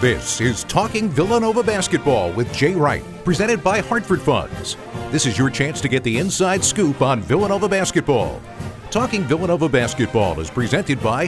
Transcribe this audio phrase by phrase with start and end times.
[0.00, 4.78] This is Talking Villanova Basketball with Jay Wright, presented by Hartford Funds.
[5.10, 8.40] This is your chance to get the inside scoop on Villanova basketball.
[8.90, 11.26] Talking Villanova Basketball is presented by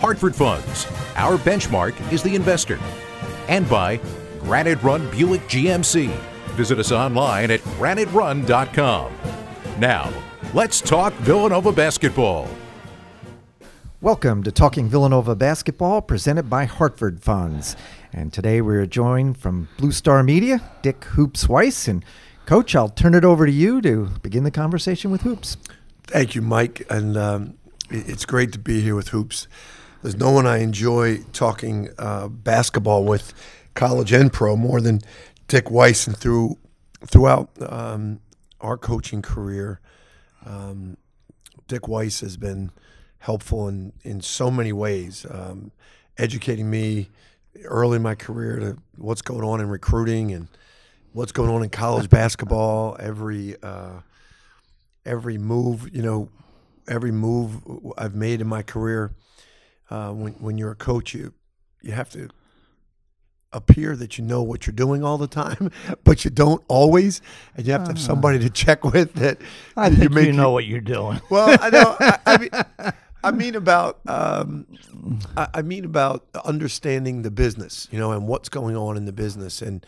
[0.00, 0.86] Hartford Funds.
[1.16, 2.78] Our benchmark is the investor.
[3.48, 3.98] And by
[4.40, 6.08] Granite Run Buick GMC.
[6.56, 9.14] Visit us online at graniterun.com.
[9.78, 10.12] Now,
[10.52, 12.50] let's talk Villanova basketball.
[14.02, 17.76] Welcome to Talking Villanova Basketball, presented by Hartford Funds.
[18.12, 21.86] And today we're joined from Blue Star Media, Dick Hoops Weiss.
[21.86, 22.04] And
[22.44, 25.56] Coach, I'll turn it over to you to begin the conversation with Hoops.
[26.04, 26.84] Thank you, Mike.
[26.90, 27.54] And um,
[27.88, 29.46] it's great to be here with Hoops.
[30.02, 33.32] There's no one I enjoy talking uh, basketball with,
[33.74, 35.00] college and pro, more than
[35.46, 36.06] Dick Weiss.
[36.06, 36.58] And through
[37.06, 38.20] throughout um,
[38.60, 39.80] our coaching career,
[40.44, 40.96] um,
[41.68, 42.72] Dick Weiss has been
[43.18, 45.70] helpful in, in so many ways, um,
[46.18, 47.10] educating me
[47.64, 50.48] early in my career to what's going on in recruiting and
[51.12, 52.96] what's going on in college basketball.
[52.98, 54.00] Every uh,
[55.04, 56.28] every move, you know,
[56.88, 57.62] every move
[57.96, 59.12] I've made in my career.
[59.88, 61.34] Uh, when when you're a coach, you
[61.82, 62.28] you have to
[63.52, 65.70] appear that you know what you're doing all the time,
[66.04, 67.20] but you don't always,
[67.56, 69.38] and you have to have somebody to check with that.
[69.76, 71.20] I think you, know what you're doing.
[71.30, 71.96] Well, I know.
[71.98, 72.50] I, I mean,
[73.22, 74.66] I mean about um,
[75.36, 79.60] I, mean about understanding the business, you know, and what's going on in the business.
[79.60, 79.84] And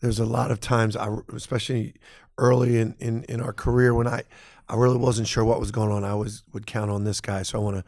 [0.00, 1.94] there's a lot of times, I, especially
[2.36, 4.24] early in, in, in our career, when I
[4.68, 6.04] I really wasn't sure what was going on.
[6.04, 7.84] I was would count on this guy, so I want to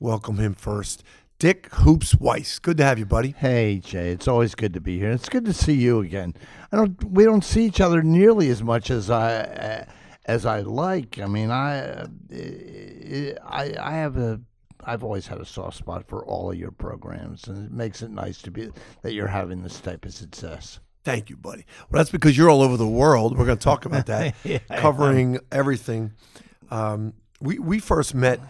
[0.00, 1.04] welcome him first.
[1.38, 3.34] Dick Hoops Weiss, good to have you, buddy.
[3.36, 5.10] Hey Jay, it's always good to be here.
[5.10, 6.34] It's good to see you again.
[6.70, 9.40] I don't we don't see each other nearly as much as I.
[9.40, 9.84] Uh,
[10.24, 11.18] as I like.
[11.18, 12.06] I mean, I,
[13.44, 14.40] I, I have a,
[14.84, 18.10] I've always had a soft spot for all of your programs, and it makes it
[18.10, 18.70] nice to be
[19.02, 20.80] that you're having this type of success.
[21.04, 21.66] Thank you, buddy.
[21.90, 23.36] Well, that's because you're all over the world.
[23.36, 26.12] We're going to talk about that, yeah, covering everything.
[26.70, 28.40] Um, we we first met.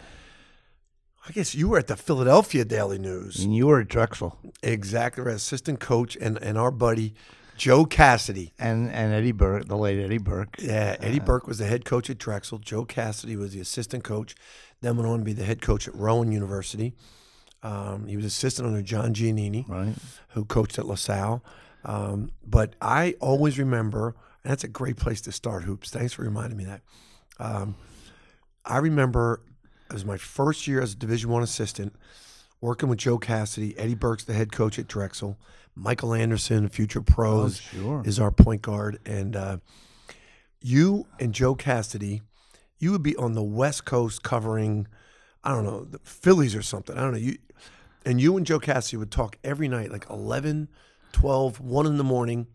[1.26, 3.44] I guess you were at the Philadelphia Daily News.
[3.44, 4.38] And you were at Drexel.
[4.62, 7.14] Exactly, as assistant coach, and and our buddy
[7.62, 10.56] Joe Cassidy and and Eddie Burke, the late Eddie Burke.
[10.58, 12.58] Yeah, Eddie uh, Burke was the head coach at Drexel.
[12.58, 14.34] Joe Cassidy was the assistant coach.
[14.80, 16.92] Then went on to be the head coach at Rowan University.
[17.62, 19.94] Um, he was assistant under John Giannini, right.
[20.30, 21.44] who coached at LaSalle.
[21.84, 25.88] Um, but I always remember, and that's a great place to start hoops.
[25.88, 26.80] Thanks for reminding me that.
[27.38, 27.76] Um,
[28.64, 29.40] I remember
[29.88, 31.94] it was my first year as a Division One assistant,
[32.60, 33.78] working with Joe Cassidy.
[33.78, 35.38] Eddie Burke's the head coach at Drexel.
[35.74, 38.02] Michael Anderson, future pros, oh, sure.
[38.04, 39.56] is our point guard, and uh,
[40.60, 42.22] you and Joe Cassidy,
[42.78, 44.86] you would be on the West Coast covering,
[45.42, 46.96] I don't know, the Phillies or something.
[46.96, 47.18] I don't know.
[47.18, 47.38] You
[48.04, 50.68] and you and Joe Cassidy would talk every night, like 11,
[51.12, 52.48] 12, 1 in the morning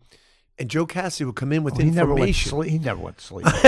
[0.58, 2.62] and Joe Cassidy would come in with oh, information.
[2.64, 3.46] He never went to sleep.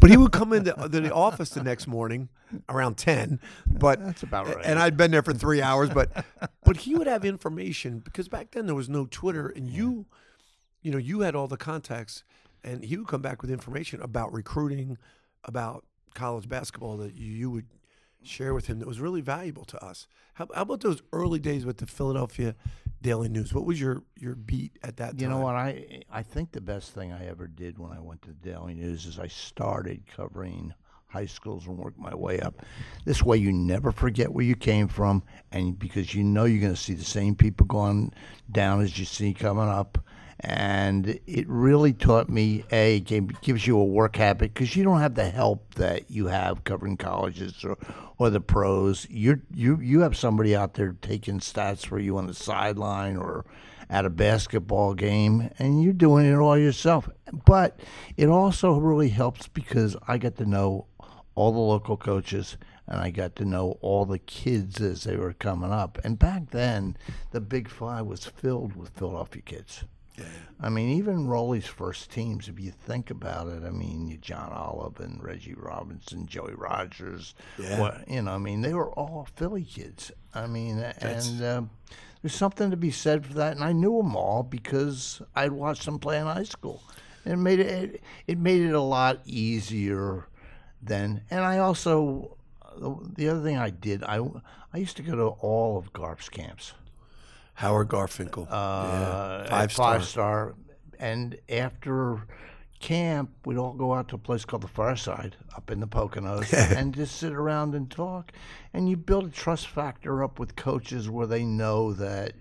[0.00, 2.28] but he would come into the, the office the next morning
[2.68, 3.40] around ten.
[3.66, 4.64] But that's about right.
[4.64, 6.24] And I'd been there for three hours, but
[6.64, 10.06] but he would have information because back then there was no Twitter, and you,
[10.82, 12.24] you know, you had all the contacts,
[12.64, 14.98] and he would come back with information about recruiting,
[15.44, 15.84] about
[16.14, 17.66] college basketball that you would
[18.22, 20.06] share with him that was really valuable to us.
[20.34, 22.54] How, how, about those early days with the Philadelphia
[23.02, 23.54] Daily News?
[23.54, 25.20] What was your, your beat at that time?
[25.20, 25.54] You know what?
[25.54, 28.74] I I think the best thing I ever did when I went to the Daily
[28.74, 30.74] News is I started covering
[31.06, 32.62] high schools and worked my way up.
[33.04, 36.74] This way, you never forget where you came from, and because you know you're going
[36.74, 38.12] to see the same people going
[38.50, 39.98] down as you see coming up
[40.40, 45.00] and it really taught me a game gives you a work habit because you don't
[45.00, 47.76] have the help that you have covering colleges or,
[48.18, 49.06] or the pros.
[49.10, 53.44] You you you have somebody out there taking stats for you on the sideline or
[53.90, 57.08] at a basketball game, and you're doing it all yourself.
[57.44, 57.80] But
[58.16, 60.86] it also really helps because I get to know
[61.34, 65.32] all the local coaches and I got to know all the kids as they were
[65.32, 65.98] coming up.
[66.02, 66.96] And back then,
[67.30, 69.84] the Big Five was filled with Philadelphia kids.
[70.62, 75.00] I mean, even Rollie's first teams, if you think about it, I mean, John Olive
[75.00, 77.80] and Reggie Robinson, Joey Rogers, yeah.
[77.80, 80.12] What, you know, I mean, they were all Philly kids.
[80.34, 81.28] I mean, That's...
[81.28, 81.62] and uh,
[82.20, 83.54] there's something to be said for that.
[83.54, 86.82] And I knew them all because I'd watched them play in high school.
[87.24, 90.26] And it made it, it made it a lot easier
[90.82, 91.22] then.
[91.30, 92.36] And I also,
[92.78, 94.20] the other thing I did, I,
[94.74, 96.74] I used to go to all of Garp's camps.
[97.60, 98.46] Howard Garfinkel.
[98.50, 99.50] Uh, yeah.
[99.50, 99.98] Five star.
[99.98, 100.54] Five star.
[100.98, 102.26] And after
[102.80, 106.54] camp, we'd all go out to a place called the Fireside up in the Poconos
[106.76, 108.32] and just sit around and talk.
[108.72, 112.32] And you build a trust factor up with coaches where they know that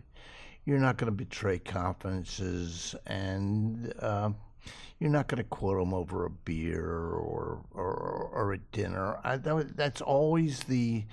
[0.64, 4.30] you're not going to betray confidences, and uh,
[5.00, 9.20] you're not going to quote them over a beer or or, or a dinner.
[9.26, 11.04] I, that, that's always the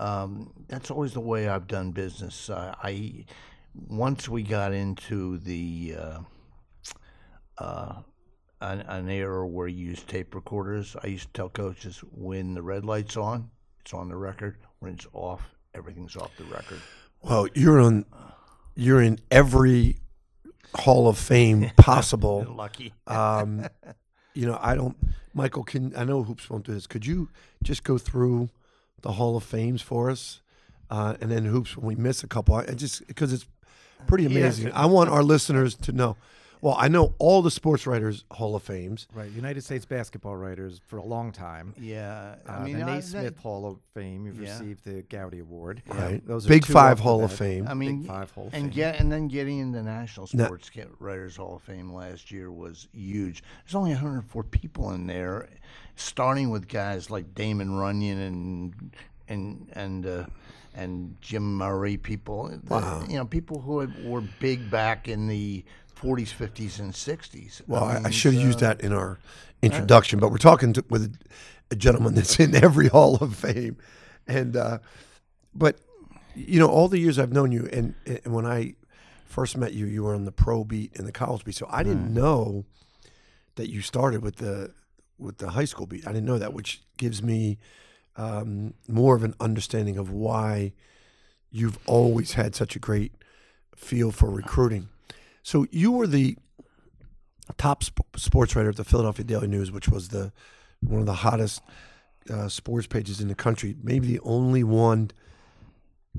[0.00, 2.50] um, that's always the way I've done business.
[2.50, 3.26] Uh, I
[3.74, 6.18] once we got into the uh,
[7.58, 7.94] uh,
[8.60, 10.96] an, an era where you use tape recorders.
[11.02, 14.56] I used to tell coaches when the red light's on, it's on the record.
[14.78, 15.42] When it's off,
[15.74, 16.80] everything's off the record.
[17.22, 18.04] Well, you're on.
[18.74, 19.98] You're in every
[20.74, 22.46] Hall of Fame possible.
[22.48, 22.92] Lucky.
[23.06, 23.66] Um,
[24.34, 24.96] you know, I don't.
[25.34, 26.86] Michael, can I know hoops won't do this?
[26.86, 27.28] Could you
[27.62, 28.48] just go through
[29.02, 30.40] the Hall of Fames for us,
[30.90, 33.46] uh, and then hoops when we miss a couple, I just because it's
[34.06, 34.72] pretty amazing.
[34.72, 36.16] I want our listeners to know.
[36.60, 39.08] Well, I know all the sports writers Hall of Fames.
[39.12, 41.74] Right, United States basketball writers for a long time.
[41.76, 44.26] Yeah, Uh, I mean, the I- Naismith Hall of Fame.
[44.26, 44.52] You've Yeah.
[44.52, 45.82] received the Gowdy Award.
[45.88, 46.24] Right.
[46.24, 47.32] Those Big two Five Hall of.
[47.32, 47.66] Fame.
[47.66, 48.70] I mean, Big Five Hall of and Fame.
[48.70, 52.52] get and then getting in the National Sports Ca- Writers Hall of Fame last year
[52.52, 53.42] was huge.
[53.64, 55.48] There's only 104 people in there,
[55.96, 58.94] starting with guys like Damon Runyon and
[59.32, 60.26] and and uh,
[60.74, 61.96] and Jim Murray.
[61.96, 63.04] People, the- Wow.
[63.08, 65.64] you know, people who had, were big back in the
[66.00, 67.60] 40s, 50s, and 60s.
[67.66, 69.18] Well, I, I should have so- used that in our
[69.62, 71.16] introduction, but we're talking to, with
[71.70, 73.76] a gentleman that's in every Hall of Fame,
[74.26, 74.78] and uh,
[75.54, 75.78] but
[76.34, 78.74] you know, all the years I've known you, and, and when I
[79.26, 81.82] first met you, you were on the pro beat and the college beat, so I
[81.82, 82.64] didn't know
[83.56, 84.72] that you started with the
[85.18, 86.06] with the high school beat.
[86.06, 87.58] I didn't know that, which gives me
[88.16, 90.72] um, more of an understanding of why
[91.50, 93.12] you've always had such a great
[93.74, 94.88] feel for recruiting.
[95.42, 96.36] So you were the
[97.58, 100.32] top sp- sports writer at the Philadelphia Daily News, which was the
[100.80, 101.62] one of the hottest
[102.30, 103.76] uh, sports pages in the country.
[103.82, 105.10] Maybe the only one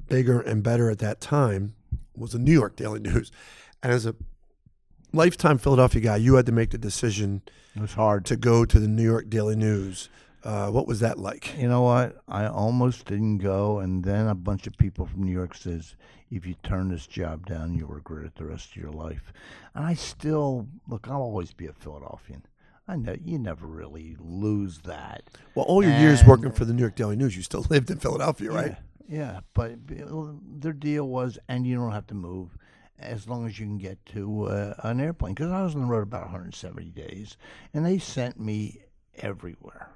[0.08, 1.76] bigger and better at that time
[2.16, 3.32] was the New York Daily News.
[3.82, 4.16] And as a
[5.12, 7.42] lifetime Philadelphia guy, you had to make the decision
[7.76, 10.10] It was hard to go to the New York Daily News.
[10.44, 11.58] Uh, what was that like?
[11.58, 12.18] You know what?
[12.28, 15.96] I almost didn't go, and then a bunch of people from New York says,
[16.30, 19.32] "If you turn this job down, you'll regret it the rest of your life."
[19.74, 21.08] And I still look.
[21.08, 22.44] I'll always be a Philadelphian.
[22.88, 25.24] I know you never really lose that,
[25.56, 27.98] Well, all your years working for the New York Daily News, you still lived in
[27.98, 28.76] Philadelphia, right?
[29.08, 29.40] Yeah, yeah.
[29.54, 32.58] But their deal was, and you don't have to move
[33.00, 35.34] as long as you can get to uh, an airplane.
[35.34, 37.38] Because I was on the road about 170 days,
[37.74, 38.82] and they sent me
[39.16, 39.90] everywhere.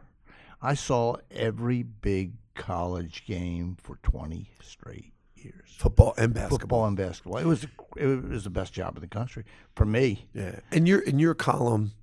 [0.62, 5.70] I saw every big college game for 20 straight years.
[5.78, 6.60] Football and basketball.
[6.60, 7.38] Football and basketball.
[7.38, 7.66] It was
[7.96, 9.46] it was the best job in the country
[9.76, 10.28] for me.
[10.34, 11.94] Yeah, and your and your column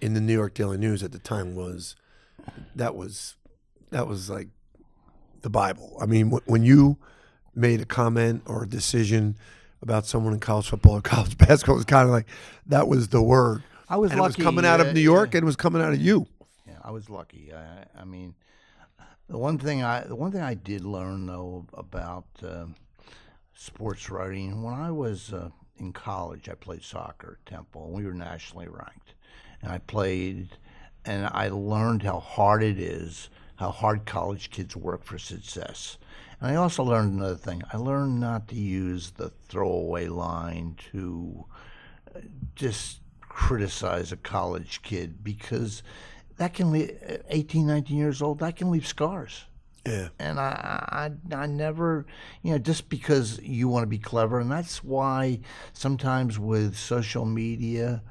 [0.00, 1.96] in the New York Daily News at the time was
[2.74, 3.36] that was
[3.90, 4.48] that was like
[5.42, 5.96] the Bible.
[6.00, 6.98] I mean, when you
[7.54, 9.36] made a comment or a decision
[9.80, 12.26] about someone in college football or college basketball, it was kind of like
[12.66, 13.62] that was the word.
[13.88, 15.38] I was and it was coming out of New York, yeah.
[15.38, 16.26] and it was coming out of you.
[16.86, 17.52] I was lucky.
[17.52, 18.34] I, I mean,
[19.28, 22.76] the one thing I the one thing I did learn though about um
[23.54, 25.48] sports writing when I was uh,
[25.78, 29.14] in college, I played soccer at Temple, and we were nationally ranked,
[29.62, 30.50] and I played,
[31.04, 35.98] and I learned how hard it is, how hard college kids work for success.
[36.40, 37.62] And I also learned another thing.
[37.72, 41.46] I learned not to use the throwaway line to
[42.54, 45.82] just criticize a college kid because
[46.36, 46.96] that can leave
[47.28, 49.44] 18 19 years old that can leave scars.
[49.86, 52.06] Yeah, and I, I i never
[52.42, 55.38] you know just because you want to be clever and that's why
[55.74, 58.02] sometimes with social media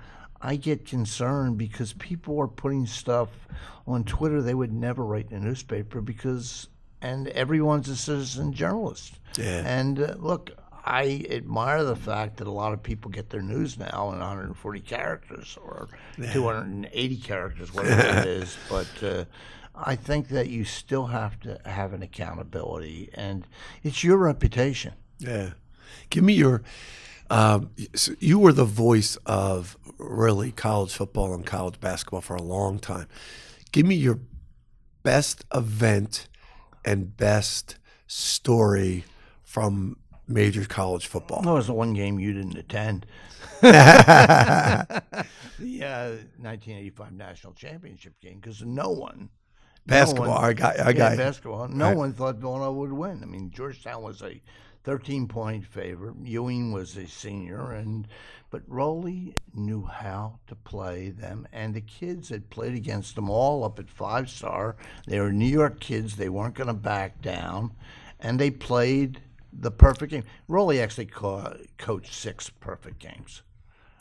[0.41, 3.27] i get concerned because people are putting stuff
[3.85, 6.69] on twitter they would never write in a newspaper because
[7.05, 9.19] and everyone's a citizen journalist.
[9.37, 9.63] Yeah.
[9.65, 10.51] and uh, look
[10.85, 14.79] I admire the fact that a lot of people get their news now in 140
[14.81, 15.89] characters or
[16.31, 18.55] 280 characters, whatever it is.
[18.69, 19.25] But uh,
[19.73, 23.47] I think that you still have to have an accountability, and
[23.83, 24.93] it's your reputation.
[25.19, 25.51] yeah.
[26.09, 26.61] Give me your.
[27.29, 32.41] Um, so you were the voice of really college football and college basketball for a
[32.41, 33.07] long time.
[33.71, 34.19] Give me your
[35.03, 36.27] best event
[36.83, 37.77] and best
[38.07, 39.05] story
[39.43, 41.41] from major college football.
[41.41, 43.05] That was the one game you didn't attend.
[43.61, 43.73] the
[45.83, 49.29] uh, 1985 national championship game because no one.
[49.87, 51.67] Basketball, No one, I got- I yeah, got basketball.
[51.67, 51.97] No Right.
[51.97, 53.21] one thought Villanova would win.
[53.21, 54.41] I mean, Georgetown was a
[54.83, 56.15] 13 point favorite.
[56.23, 58.07] Ewing was a senior, and
[58.49, 63.63] but Rollie knew how to play them, and the kids had played against them all
[63.63, 64.75] up at five star.
[65.07, 66.15] They were New York kids.
[66.15, 67.73] They weren't going to back down,
[68.19, 69.21] and they played
[69.57, 70.23] the perfect game.
[70.49, 73.41] Rollie actually co- coached six perfect games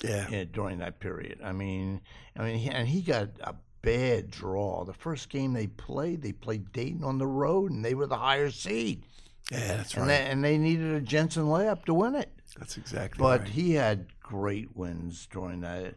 [0.03, 0.27] Yeah.
[0.33, 1.41] uh, during that period.
[1.43, 2.01] I mean,
[2.37, 4.85] I mean, he, and he got a bad draw.
[4.85, 8.17] The first game they played, they played Dayton on the road, and they were the
[8.17, 9.05] higher seed,
[9.53, 10.09] Yeah, that's and right.
[10.09, 12.31] they, and they needed a Jensen layup to win it.
[12.59, 13.49] that's exactly But right.
[13.49, 15.95] he had great wins during that.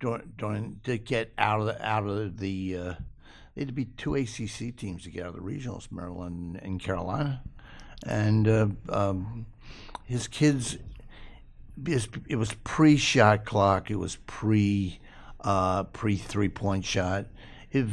[0.00, 2.94] During, during to get out of the out of the, uh,
[3.54, 6.80] they had to be two ACC teams to get out of the regionals, Maryland and
[6.80, 7.42] Carolina,
[8.06, 9.46] and uh, um,
[10.04, 10.78] his kids.
[11.86, 13.90] It was pre shot clock.
[13.90, 15.00] It was pre
[15.40, 17.26] uh, pre three point shot.
[17.70, 17.86] It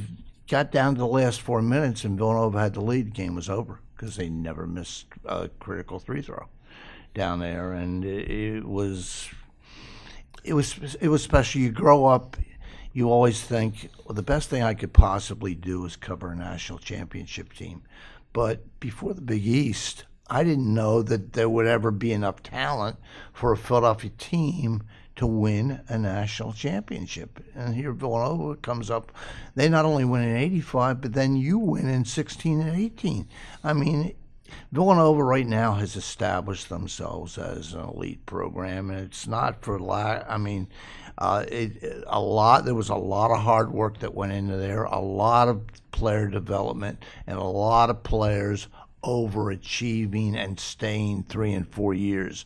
[0.49, 3.07] got down to the last four minutes, and Villanova had the lead.
[3.07, 6.47] The game was over because they never missed a critical three throw
[7.13, 9.29] down there, and it, was
[10.43, 11.61] it was it was special.
[11.61, 12.37] You grow up,
[12.93, 16.79] you always think well, the best thing I could possibly do is cover a national
[16.79, 17.83] championship team.
[18.33, 22.97] But before the Big East, I didn't know that there would ever be enough talent
[23.33, 24.83] for a Philadelphia team
[25.15, 27.43] to win a national championship.
[27.55, 29.11] And here Villanova comes up.
[29.55, 33.27] They not only win in 85, but then you win in 16 and 18.
[33.63, 34.13] I mean,
[34.71, 40.25] Villanova right now has established themselves as an elite program, and it's not for lack.
[40.29, 40.67] I mean,
[41.17, 42.65] uh, it, a lot.
[42.65, 46.27] There was a lot of hard work that went into there, a lot of player
[46.27, 48.67] development, and a lot of players
[49.03, 52.45] overachieving and staying three and four years.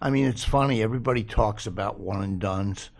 [0.00, 0.82] I mean, it's funny.
[0.82, 2.90] Everybody talks about one and dones.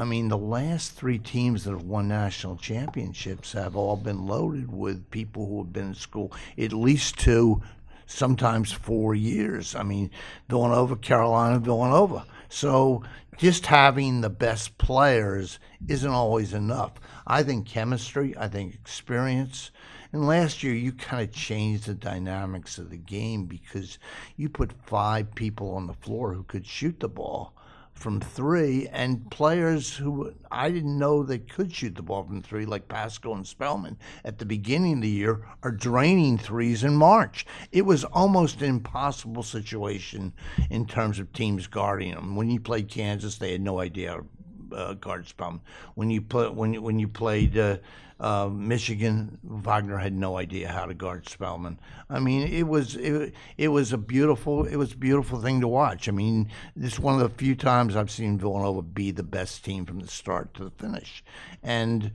[0.00, 4.72] I mean, the last three teams that have won national championships have all been loaded
[4.72, 7.62] with people who have been in school at least two,
[8.06, 9.74] sometimes four years.
[9.74, 10.10] I mean,
[10.48, 12.24] Villanova, Carolina, Villanova.
[12.48, 13.02] So
[13.36, 16.92] just having the best players isn't always enough.
[17.26, 19.70] I think chemistry, I think experience.
[20.12, 23.98] And last year, you kind of changed the dynamics of the game because
[24.36, 27.52] you put five people on the floor who could shoot the ball
[27.98, 32.64] from three, and players who I didn't know they could shoot the ball from three,
[32.64, 37.44] like Paschall and Spellman, at the beginning of the year, are draining threes in March.
[37.72, 40.32] It was almost an impossible situation
[40.70, 42.36] in terms of teams guarding them.
[42.36, 45.60] When you played Kansas, they had no idea how to uh, guard Spellman.
[45.94, 47.58] When you play, when when you played.
[47.58, 47.78] Uh,
[48.20, 51.78] uh, Michigan, Wagner had no idea how to guard Spellman.
[52.10, 55.68] I mean, it was it, it was a beautiful it was a beautiful thing to
[55.68, 56.08] watch.
[56.08, 59.64] I mean, this is one of the few times I've seen Villanova be the best
[59.64, 61.22] team from the start to the finish.
[61.62, 62.12] And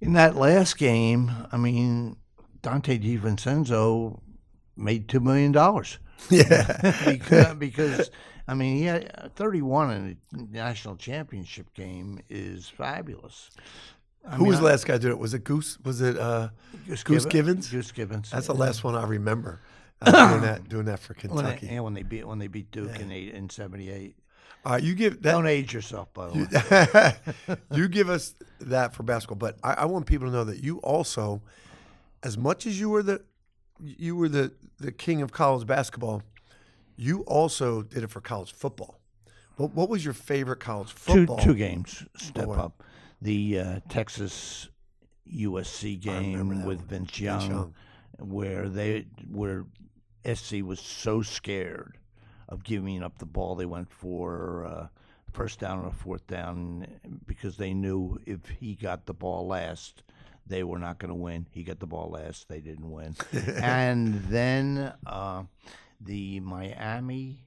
[0.00, 2.16] in that last game, I mean,
[2.62, 4.20] Donte DiVincenzo
[4.76, 5.98] made two million dollars.
[6.30, 6.94] yeah.
[7.06, 8.10] because, because
[8.48, 13.50] I mean, yeah, 31 in a national championship game is fabulous.
[14.30, 15.18] I Who mean, was the I- last guy to do it?
[15.18, 15.78] Was it Goose?
[15.84, 16.48] Was it uh,
[16.86, 17.70] Goose, Goose Givens?
[17.70, 18.30] Goose Givens.
[18.30, 19.60] That's the last one I remember.
[20.02, 21.66] Uh, doing that, doing that for when they, Kentucky.
[21.74, 24.14] yeah, when they beat when they beat Duke in eight, in '78.
[24.64, 25.32] All right, you give that.
[25.32, 27.16] Don't age yourself, by the
[27.48, 27.56] way.
[27.76, 30.78] you give us that for basketball, but I, I want people to know that you
[30.78, 31.40] also,
[32.22, 33.22] as much as you were the,
[33.80, 36.22] you were the the king of college basketball,
[36.96, 39.00] you also did it for college football.
[39.56, 41.38] What what was your favorite college football?
[41.38, 42.82] two two games step up.
[43.20, 44.68] The uh, Texas
[45.32, 46.86] USC game with one.
[46.86, 47.74] Vince Vince Young, Young.
[48.18, 49.66] where they where
[50.24, 51.98] SC was so scared
[52.48, 54.86] of giving up the ball, they went for uh,
[55.32, 56.86] first down or fourth down
[57.26, 60.02] because they knew if he got the ball last.
[60.46, 61.46] They were not going to win.
[61.50, 62.48] He got the ball last.
[62.48, 63.14] They didn't win.
[63.62, 65.42] and then uh,
[66.00, 67.44] the Miami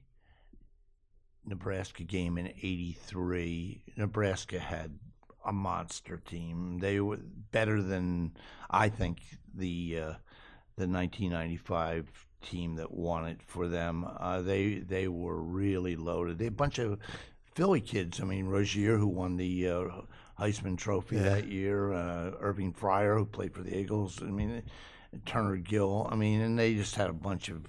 [1.44, 5.00] Nebraska game in '83, Nebraska had
[5.44, 6.78] a monster team.
[6.80, 7.18] They were
[7.50, 8.32] better than
[8.70, 9.18] I think
[9.54, 10.12] the uh,
[10.76, 14.06] the 1995 team that won it for them.
[14.18, 16.38] Uh, they they were really loaded.
[16.38, 16.98] They a bunch of
[17.54, 18.20] Philly kids.
[18.20, 19.84] I mean, Rozier, who won the uh,
[20.38, 24.20] Heisman Trophy that year, uh, Irving Fryar, who played for the Eagles.
[24.22, 24.62] I mean,
[25.26, 26.08] Turner Gill.
[26.10, 27.68] I mean, and they just had a bunch of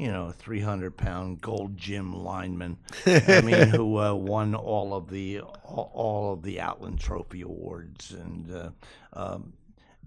[0.00, 2.78] you know, 300 pound gold gym lineman.
[3.06, 8.50] I mean, who uh, won all of the all, of the Outland Trophy awards, and
[8.54, 8.70] uh,
[9.12, 9.52] um,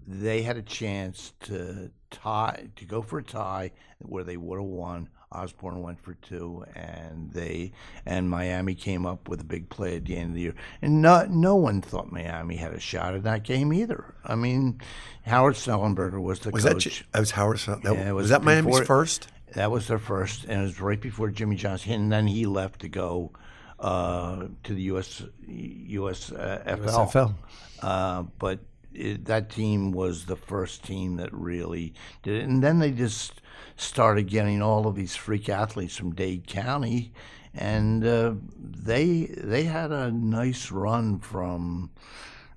[0.06, 3.70] they had a chance to tie to go for a tie
[4.00, 5.08] where they would have won.
[5.32, 7.72] Osborne went for two, and they
[8.06, 10.54] and Miami came up with a big play at the end of the year.
[10.82, 14.14] And no, no one thought Miami had a shot at that game either.
[14.24, 14.80] I mean,
[15.22, 16.84] Howard Schnellenberger was the Was coach.
[16.84, 17.58] J- that was Howard?
[17.58, 19.28] That, Yeah, was, was that Miami's before- first?
[19.54, 21.92] That was their first, and it was right before Jimmy Johnson.
[21.92, 23.32] And then he left to go
[23.78, 27.34] uh, to the US US USFL.
[27.82, 28.60] Uh, but
[28.92, 32.44] it, that team was the first team that really did it.
[32.44, 33.40] And then they just
[33.76, 37.12] started getting all of these freak athletes from Dade County,
[37.52, 41.90] and uh, they they had a nice run from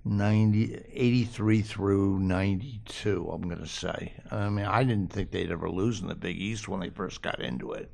[0.10, 4.14] 90, 83 through 92, I'm going to say.
[4.32, 7.22] I mean, I didn't think they'd ever lose in the Big East when they first
[7.22, 7.92] got into it.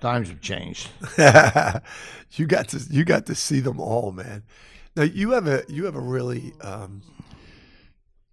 [0.00, 0.88] Times have changed.
[2.32, 4.42] you got to you got to see them all, man.
[4.94, 7.02] Now you have a you have a really um,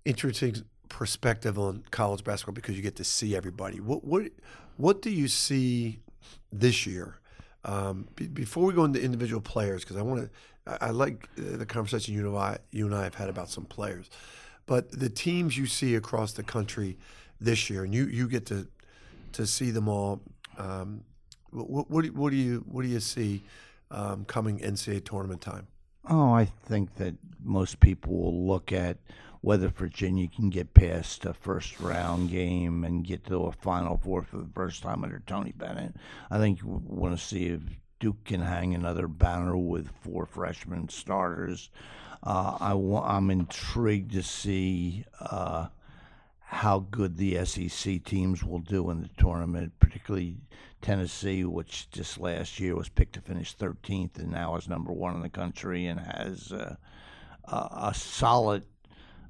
[0.04, 0.56] interesting
[0.90, 3.80] perspective on college basketball because you get to see everybody.
[3.80, 4.24] What what
[4.76, 6.00] what do you see
[6.52, 7.20] this year?
[7.66, 10.30] Um, be, before we go into individual players, because I want to
[10.66, 14.10] I, like the conversation you and I you and I have had about some players,
[14.66, 16.98] but the teams you see across the country
[17.40, 18.68] this year, and you you get to
[19.34, 20.22] to see them all.
[20.58, 21.04] Um,
[21.52, 23.44] what, what, what do you what do you see
[23.92, 25.68] um, coming NCAA tournament time?
[26.10, 28.98] Oh, I think that most people will look at
[29.42, 34.24] whether Virginia can get past a first round game and get to a Final Four
[34.24, 35.96] for the first time under Tony Bennett.
[36.32, 37.62] I think you want to see if
[38.04, 41.70] Duke can hang another banner with four freshman starters.
[42.22, 45.68] Uh, I am intrigued to see uh,
[46.42, 50.36] how good the SEC teams will do in the tournament, particularly
[50.82, 55.16] Tennessee, which just last year was picked to finish 13th and now is number one
[55.16, 56.76] in the country and has uh,
[57.46, 58.66] a solid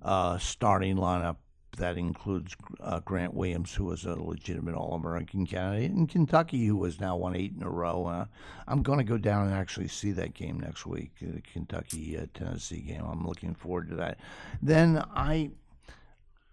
[0.02, 1.36] uh, starting lineup
[1.78, 6.84] that includes uh, Grant Williams, who was a legitimate All American candidate, and Kentucky, who
[6.84, 8.06] has now won eight in a row.
[8.06, 8.26] Uh,
[8.68, 12.26] I'm going to go down and actually see that game next week, the Kentucky uh,
[12.34, 13.04] Tennessee game.
[13.06, 14.20] I'm looking forward to that.
[14.62, 15.52] Then I.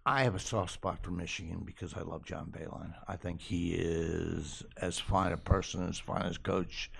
[0.06, 2.94] I have a soft spot for Michigan because I love John Beilein.
[3.06, 6.90] I think he is as fine a person, as fine as coach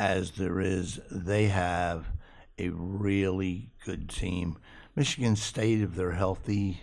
[0.00, 0.98] as there is.
[1.10, 2.06] They have
[2.58, 4.56] a really good team.
[4.96, 6.82] Michigan State, if they're healthy,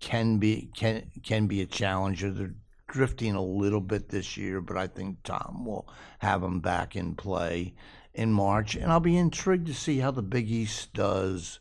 [0.00, 2.30] can be can can be a challenger.
[2.30, 2.54] They're
[2.88, 7.14] drifting a little bit this year, but I think Tom will have them back in
[7.14, 7.74] play
[8.14, 11.60] in March, and I'll be intrigued to see how the Big East does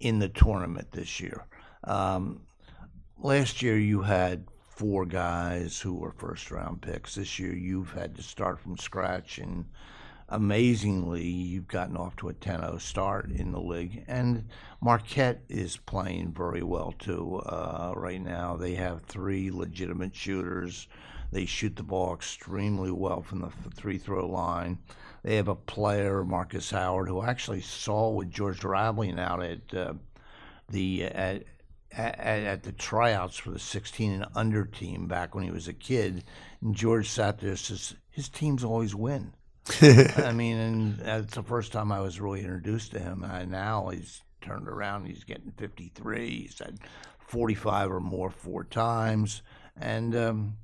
[0.00, 1.46] in the tournament this year.
[1.84, 2.40] Um,
[3.18, 7.14] last year you had four guys who were first round picks.
[7.14, 9.66] This year you've had to start from scratch and
[10.28, 14.04] amazingly, you've gotten off to a 10 0 start in the league.
[14.08, 14.48] And
[14.80, 18.56] Marquette is playing very well, too, uh, right now.
[18.56, 20.88] They have three legitimate shooters.
[21.32, 24.78] They shoot the ball extremely well from the three throw line.
[25.22, 29.94] They have a player, Markus Howard, who actually saw with George Raveling out at uh,
[30.68, 31.44] the at,
[31.92, 35.72] at, at, the tryouts for the 16 and under team back when he was a
[35.72, 36.24] kid.
[36.60, 39.32] And George sat there and says, his teams always win.
[39.82, 43.24] I mean, and that's the first time I was really introduced to him.
[43.24, 45.06] And now he's turned around.
[45.06, 46.28] He's getting 53.
[46.28, 46.78] He's had
[47.18, 49.42] 45 or more four times.
[49.78, 50.56] And um,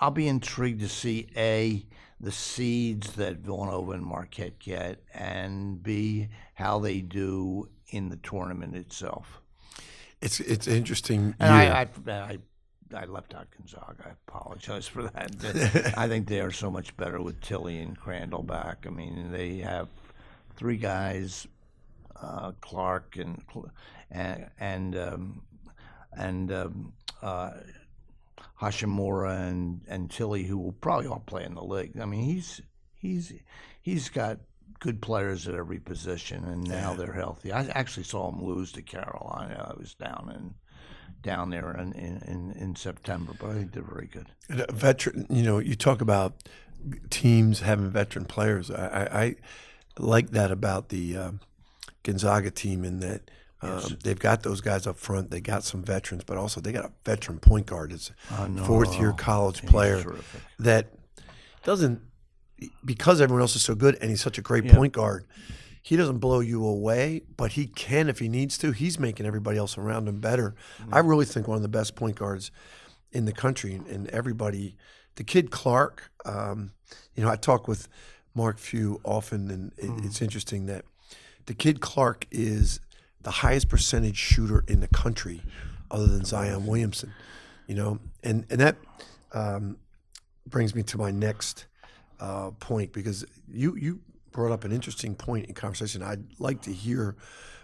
[0.00, 1.84] I'll be intrigued to see A,
[2.20, 8.76] the seeds that Villanova and Marquette get, and B, how they do in the tournament
[8.76, 9.40] itself.
[10.20, 11.34] It's it's interesting.
[11.38, 12.38] And I, I, I
[12.94, 14.04] I left out Gonzaga.
[14.06, 15.94] I apologize for that.
[15.96, 18.84] I think they are so much better with Tillie and Crandall back.
[18.86, 19.88] I mean, they have
[20.56, 21.46] three guys,
[22.20, 23.42] uh, Clarke and
[24.10, 25.42] and and um,
[26.12, 26.92] and um,
[27.22, 27.52] uh,
[28.60, 31.98] Hachimura and and Tillie, who will probably all play in the league.
[31.98, 32.60] I mean, he's
[32.94, 33.32] he's
[33.80, 34.38] he's got
[34.80, 37.52] good players at every position, and now they're healthy.
[37.52, 39.72] I actually saw him lose to Carolina.
[39.74, 40.54] I was down in
[41.24, 44.26] down there in, in, in September, but I think they're very good.
[44.48, 46.34] And veteran, you know, you talk about
[47.10, 48.70] teams having veteran players.
[48.70, 49.34] I, I, I
[49.98, 51.40] like that about the um,
[52.02, 53.30] Gonzaga team in that
[53.62, 53.94] um, yes.
[54.02, 55.30] they've got those guys up front.
[55.30, 57.92] They got some veterans, but also they got a veteran point guard.
[57.92, 60.04] It's a fourth year college player
[60.58, 60.92] that
[61.64, 62.02] doesn't
[62.84, 64.74] because everyone else is so good and he's such a great yeah.
[64.74, 65.24] point guard
[65.84, 68.72] he doesn't blow you away, but he can if he needs to.
[68.72, 70.54] He's making everybody else around him better.
[70.80, 70.94] Mm-hmm.
[70.94, 72.50] I really think one of the best point guards
[73.12, 74.76] in the country, and everybody.
[75.16, 76.72] The kid Clarke, um,
[77.14, 77.86] you know, I talk with
[78.34, 80.06] Mark Few often, and it, mm-hmm.
[80.06, 80.86] it's interesting that
[81.44, 82.80] the kid Clarke is
[83.20, 85.42] the highest percentage shooter in the country,
[85.90, 87.12] other than Zion Williamson.
[87.66, 88.76] You know, and and that
[89.34, 89.76] um,
[90.46, 91.66] brings me to my next
[92.20, 94.00] uh, point because you you
[94.34, 97.16] brought up an interesting point in conversation I'd like to hear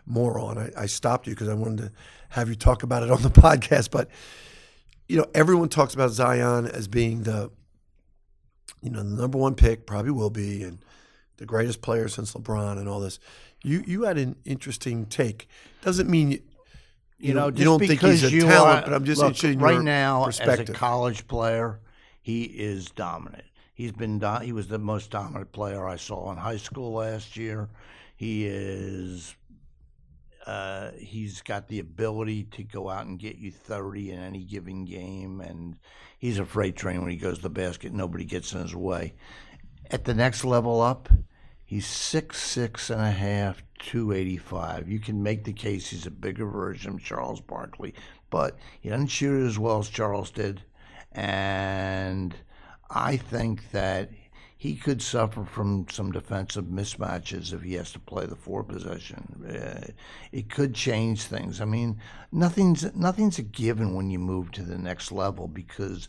[0.06, 0.56] more on.
[0.56, 1.92] I, I stopped you because I wanted to
[2.30, 3.90] have you talk about it on the podcast.
[3.90, 4.08] But,
[5.08, 7.50] you know, everyone talks about Zion as being the,
[8.80, 10.78] you know, the number one pick, probably will be, and
[11.36, 13.18] the greatest player since LeBron and all this.
[13.62, 15.48] You you had an interesting take.
[15.82, 16.40] Doesn't mean you,
[17.18, 19.52] You, know, you don't think he's a you talent, are- but I'm just look, interested
[19.52, 21.80] in right now as a college player,
[22.22, 23.44] he is dominant.
[23.80, 27.38] He's been do- he was the most dominant player I saw in high school last
[27.38, 27.70] year.
[28.14, 29.34] He is
[30.44, 34.84] uh, he's got the ability to go out and get you 30 in any given
[34.84, 35.78] game, and
[36.18, 37.94] he's a freight train when he goes to the basket.
[37.94, 39.14] Nobody gets in his way.
[39.90, 41.08] At the next level up,
[41.64, 44.90] he's six six and a half, two eighty five.
[44.90, 47.94] You can make the case he's a bigger version of Charles Barkley,
[48.28, 50.64] but he doesn't shoot as well as Charles did,
[51.12, 52.36] and
[52.90, 54.10] I think that
[54.60, 59.42] he could suffer from some defensive mismatches if he has to play the four position.
[59.48, 59.92] Uh,
[60.32, 61.62] it could change things.
[61.62, 61.98] I mean,
[62.30, 66.08] nothing's nothing's a given when you move to the next level because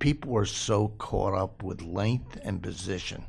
[0.00, 3.24] people are so caught up with length and position,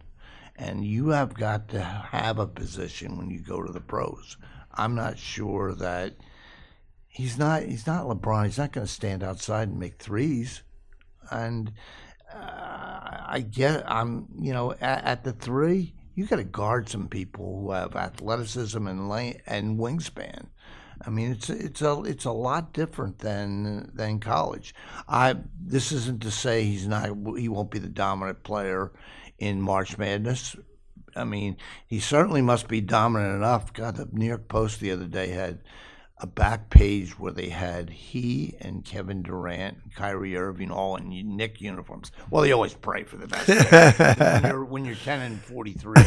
[0.57, 4.35] and you have got to have a position when you go to the pros.
[4.73, 6.15] I'm not sure that
[7.07, 8.43] he's not he's not LeBron.
[8.43, 10.63] He's not going to stand outside and make threes,
[11.31, 11.71] and
[12.35, 17.61] I get I'm you know at, at the three you got to guard some people
[17.61, 19.11] who have athleticism and
[19.47, 20.47] and wingspan.
[21.05, 24.75] I mean it's it's a it's a lot different than than college.
[25.07, 28.91] I this isn't to say he's not he won't be the dominant player
[29.39, 30.55] in March Madness.
[31.15, 33.73] I mean, he certainly must be dominant enough.
[33.73, 35.59] God, the New York Post the other day had
[36.23, 41.09] a back page where they had he and Kevin Durant, and Kyrie Irving, all in
[41.35, 42.13] Knick uniforms.
[42.29, 43.49] Well, they always pray for the best.
[44.19, 46.01] when, you're, when you're ten and forty three,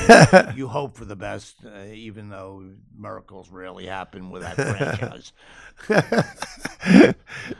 [0.55, 2.65] you hope for the best, uh, even though
[2.99, 5.33] miracles rarely happen with that franchise.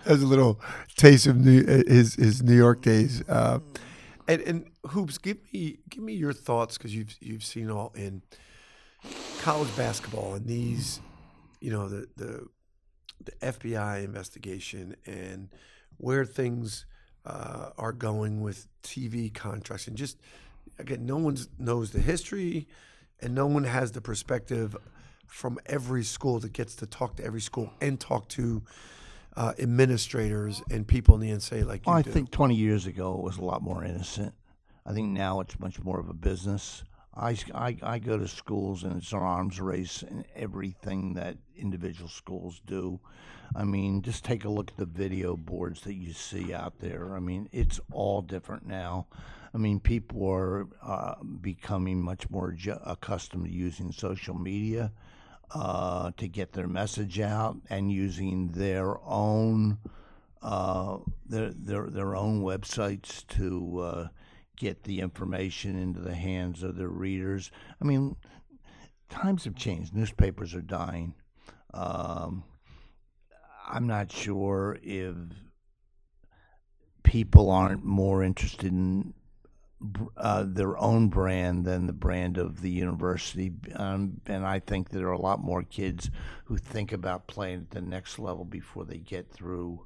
[0.07, 0.59] As a little
[0.97, 3.23] taste of New, his his New York days.
[3.29, 3.59] Uh,
[4.27, 8.23] and and hoops, give me give me your thoughts because you've you've seen all in
[9.43, 11.01] college basketball and these,
[11.61, 12.47] you know the the
[13.25, 15.49] the FBI investigation and
[15.97, 16.85] where things
[17.25, 20.19] uh, are going with TV contracts and just
[20.79, 22.69] again, no one knows the history,
[23.21, 24.77] and no one has the perspective
[25.27, 28.63] from every school that gets to talk to every school and talk to
[29.37, 32.11] uh, administrators and people in the NCAA like you Well, I do.
[32.11, 34.35] think 20 years ago it was a lot more innocent.
[34.85, 36.85] I think now it's much more of a business.
[37.17, 42.09] I, I- I go to schools and it's an arms race in everything that individual
[42.09, 43.01] schools do.
[43.55, 47.15] I mean, just take a look at the video boards that you see out there.
[47.15, 49.07] I mean, it's all different now.
[49.55, 54.93] I mean, people are uh, becoming much more ju- accustomed to using social media
[55.55, 59.79] uh, to get their message out and using their own
[60.43, 60.99] uh,
[61.29, 64.09] their, their their own websites to uh,
[64.57, 67.51] get the information into the hands of their readers.
[67.81, 68.17] I mean,
[69.09, 69.95] times have changed.
[69.95, 71.15] Newspapers are dying.
[71.73, 72.45] Um,
[73.69, 75.15] I'm not sure if
[77.03, 79.15] people aren't more interested in
[80.17, 83.53] uh, their own brand than the brand of the university.
[83.75, 86.11] Um, and I think there are a lot more kids
[86.47, 89.85] who think about playing at the next level before they get through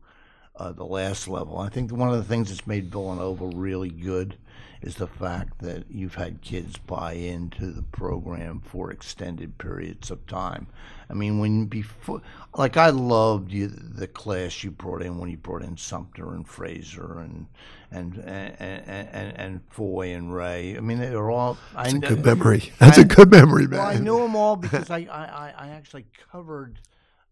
[0.61, 1.59] uh, the last level.
[1.59, 4.37] I think one of the things that's made Villanova really good
[4.83, 10.27] is the fact that you've had kids buy into the program for extended periods of
[10.27, 10.67] time.
[11.11, 12.23] I mean, when before,
[12.57, 16.47] like I loved you, the class you brought in when you brought in Sumpter and
[16.47, 17.47] Fraser and
[17.91, 20.77] and and and, and, and Foye and Ray.
[20.77, 21.59] I mean, they were all.
[21.75, 22.73] That's I, a good memory.
[22.79, 23.79] That's a I- good memory, man.
[23.81, 26.79] well, I knew them all because I, I- I actually covered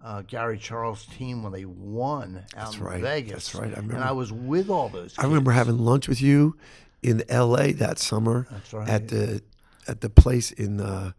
[0.02, 3.00] uh, Gary Charles' team when they won out That's in right.
[3.00, 3.52] Vegas.
[3.52, 3.72] That's right.
[3.72, 3.96] I remember.
[3.96, 4.04] And.
[4.04, 5.14] I was with all those.
[5.18, 6.56] I remember having lunch with you
[7.02, 7.72] in L.A.
[7.72, 8.88] that summer That's right.
[8.88, 9.42] at the
[9.86, 11.12] at the place in uh,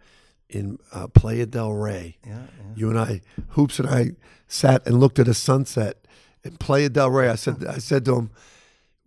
[0.49, 2.17] in uh, Playa del Rey.
[2.25, 2.43] Yeah, yeah.
[2.75, 4.11] You and I, Hoops and I,
[4.47, 5.97] sat and looked at a sunset
[6.43, 7.29] in Playa del Rey.
[7.29, 8.31] I said, I said to him,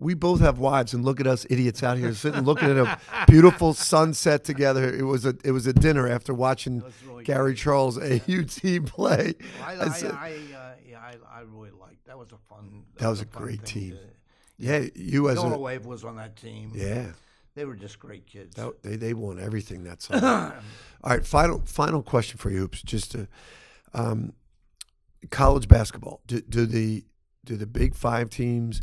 [0.02, 2.98] "We both have wives, and look at us idiots out here sitting looking at a
[3.28, 7.96] beautiful sunset together." It was a it was a dinner after watching really Gary Charles
[7.98, 9.34] a UT play.
[9.64, 12.06] I, I I, said- I, uh, yeah, I, I really liked.
[12.06, 12.84] That was a fun.
[12.98, 13.92] That was a fun great team.
[13.92, 13.98] to-
[14.58, 16.72] yeah, you as a Wave was on that team.
[16.74, 17.06] yeah.
[17.54, 18.54] they were just great kids.
[18.56, 20.54] That, they they won everything that summer.
[21.04, 22.82] All right, final final question for you, Hoops.
[22.82, 23.26] Just to,
[23.92, 24.34] um,
[25.30, 26.20] college basketball.
[26.26, 27.04] Do, do the
[27.44, 28.82] do the Big Five teams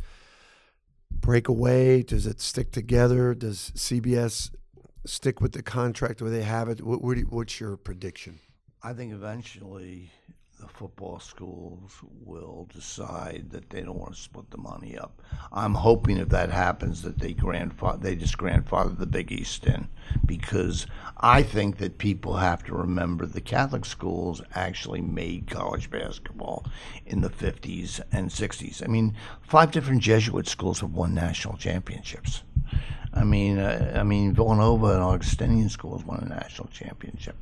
[1.21, 2.03] break away?
[2.03, 3.34] Does it stick together?
[3.34, 4.51] Does CBS
[5.05, 6.82] stick with the contract where they have it?
[6.82, 8.39] What, what what's your prediction?
[8.82, 10.12] I think eventually
[10.59, 15.21] the football schools will decide that they don't want to split the money up.
[15.53, 19.87] I'm hoping if that happens that they grandfather they just grandfather the Big East in
[20.25, 20.85] because
[21.17, 26.65] I think that people have to remember the Catholic schools actually made college basketball
[27.05, 28.83] in the 50s and 60s.
[28.83, 32.43] I mean, five different Jesuit schools have won national championships.
[33.13, 37.35] I mean, uh, I mean Villanova and Augustinian schools won a national championship.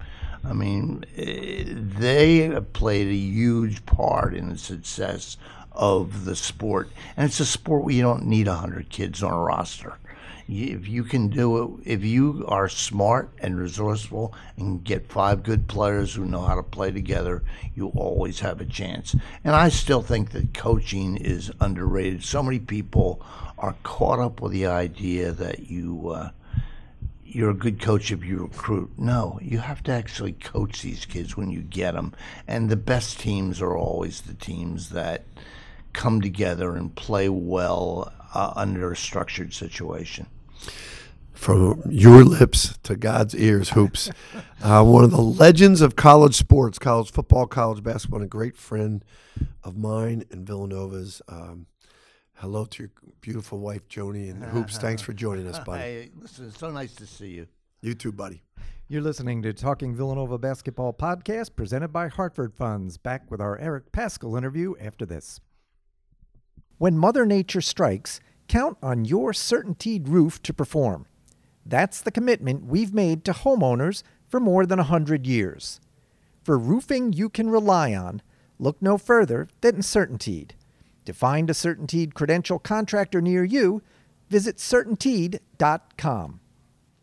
[0.43, 5.38] I mean, eh, they played a huge part in the success
[5.71, 9.39] of the sport, and it's a sport where you don't need hundred kids on a
[9.39, 9.97] roster.
[10.50, 15.68] If you can do it, if you are smart and resourceful and get five good
[15.68, 17.44] players who know how to play together,
[17.76, 19.14] you always have a chance.
[19.44, 22.24] And I still think that coaching is underrated.
[22.24, 23.22] So many people
[23.58, 26.10] are caught up with the idea that you.
[26.10, 26.30] Uh,
[27.30, 28.90] you're a good coach if you recruit.
[28.98, 32.14] No, you have to actually coach these kids when you get them.
[32.48, 35.26] And the best teams are always the teams that
[35.92, 40.26] come together and play well uh, under a structured situation.
[41.34, 44.10] From your lips to God's ears, hoops.
[44.60, 48.58] Uh, one of the legends of college sports, college football, college basketball, and a great
[48.58, 49.06] friend
[49.63, 51.22] of mine and Villanova's.
[51.28, 51.67] Um,
[52.38, 52.91] hello to your
[53.22, 54.80] beautiful wife, Joni, and hoops.
[54.80, 55.82] Thanks for joining us, buddy.
[55.84, 57.48] Hey, listen, it's so nice to see you.
[57.82, 58.41] You too, buddy.
[58.88, 62.98] You're listening to Talking Villanova Basketball Podcast presented by Hartford Funds.
[62.98, 65.39] Back with our Eric Paschall interview after this.
[66.80, 71.06] When Mother Nature strikes, count on your CertainTeed roof to perform.
[71.66, 75.80] That's the commitment we've made to homeowners for more than a 100 years.
[76.44, 78.22] For roofing you can rely on,
[78.58, 80.52] look no further than CertainTeed.
[81.06, 83.82] To find a CertainTeed credential contractor near you,
[84.30, 86.40] visit CertainTeed.com.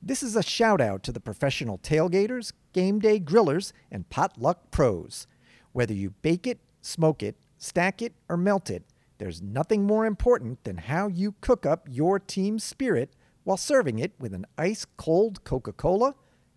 [0.03, 5.27] This is a shout out to the professional tailgaters, game day grillers, and potluck pros.
[5.73, 8.83] Whether you bake it, smoke it, stack it, or melt it,
[9.25, 13.09] there's nothing more important than how you cook up your team's spirit
[13.45, 16.15] while serving it with an ice cold Coca Cola,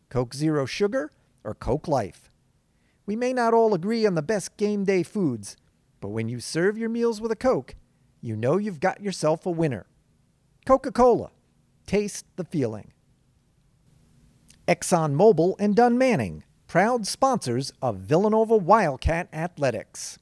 [0.09, 1.09] Coke Zero Sugar,
[1.45, 2.29] or Coke Life.
[3.05, 5.55] We may not all agree on the best game day foods,
[6.01, 7.75] but when you serve your meals with a Coke,
[8.19, 9.85] you know you've got yourself a winner.
[10.65, 11.31] Coca Cola.
[11.85, 12.91] Taste the feeling.
[14.67, 20.19] ExxonMobil and Dunn Manning, proud sponsors of Villanova Wildcat Athletics.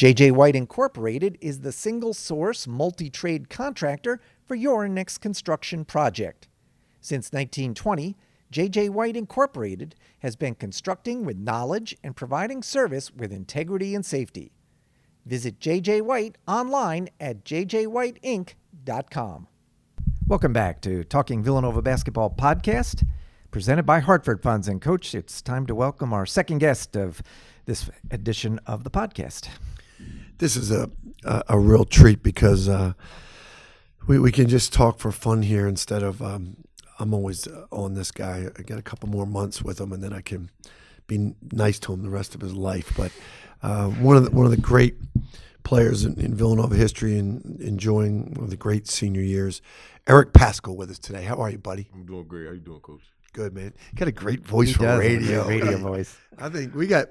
[0.00, 6.48] JJ White Incorporated is the single source multi trade contractor for your next construction project.
[7.02, 8.16] Since 1920,
[8.50, 14.52] JJ White Incorporated has been constructing with knowledge and providing service with integrity and safety.
[15.26, 19.48] Visit JJ White online at jjwhiteinc.com.
[20.26, 23.06] Welcome back to Talking Villanova Basketball Podcast,
[23.50, 24.66] presented by Hartford Funds.
[24.66, 27.20] And, Coach, it's time to welcome our second guest of
[27.66, 29.50] this edition of the podcast.
[30.40, 30.90] This is a
[31.24, 32.94] a, a real treat because uh,
[34.06, 36.56] we we can just talk for fun here instead of um,
[36.98, 38.48] I'm always uh, on this guy.
[38.58, 40.50] I get a couple more months with him, and then I can
[41.06, 42.92] be nice to him the rest of his life.
[42.96, 43.12] But
[43.62, 44.96] uh, one of the, one of the great
[45.62, 49.60] players in, in Villanova history and enjoying one of the great senior years,
[50.06, 51.24] Eric Paschall, with us today.
[51.24, 51.88] How are you, buddy?
[51.92, 52.46] I'm doing great.
[52.46, 53.02] How you doing, Coach?
[53.32, 53.72] Good, man.
[53.94, 55.46] Got a great voice He for does radio.
[55.46, 56.16] radio voice.
[56.38, 57.10] I think we got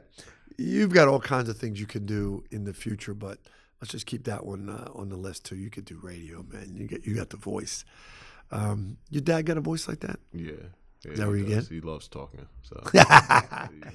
[0.60, 3.40] you've got all kinds of things you can do in the future, but
[3.82, 5.56] let's just keep that one uh, on the list too.
[5.56, 6.76] You could do radio, man.
[6.76, 7.86] You get you got the voice.
[8.52, 10.20] Um, your dad got a voice like that?
[10.34, 10.54] Yeah.
[11.06, 11.68] Yeah that he where you get?
[11.68, 13.00] He loves talking, so he,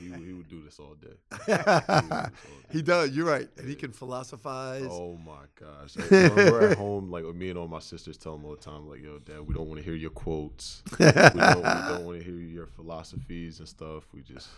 [0.04, 1.16] he, he would do this all day.
[1.46, 2.28] He do all day.
[2.70, 3.10] He does.
[3.10, 4.86] You're right, and he can philosophize.
[4.88, 5.96] Oh my gosh!
[6.14, 8.88] Like, we're at home, like me and all my sisters tell him all the time,
[8.88, 10.82] like, "Yo, Dad, we don't want to hear your quotes.
[10.98, 14.04] we don't, don't want to hear your philosophies and stuff.
[14.12, 14.48] We just,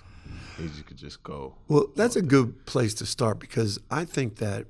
[0.56, 4.37] he just could just go." Well, that's a good place to start because I think
[4.37, 4.66] that,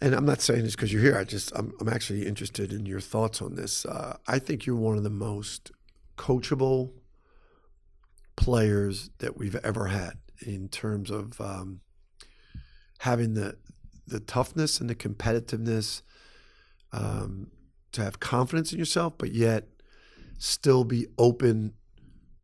[0.00, 1.18] and I'm not saying this because you're here.
[1.18, 3.84] I just I'm, I'm actually interested in your thoughts on this.
[3.84, 5.72] Uh, I think you're one of the most
[6.16, 6.92] coachable
[8.36, 11.80] players that we've ever had in terms of um,
[12.98, 13.56] having the
[14.06, 16.02] the toughness and the competitiveness
[16.92, 17.50] um,
[17.90, 19.66] to have confidence in yourself, but yet
[20.38, 21.72] still be open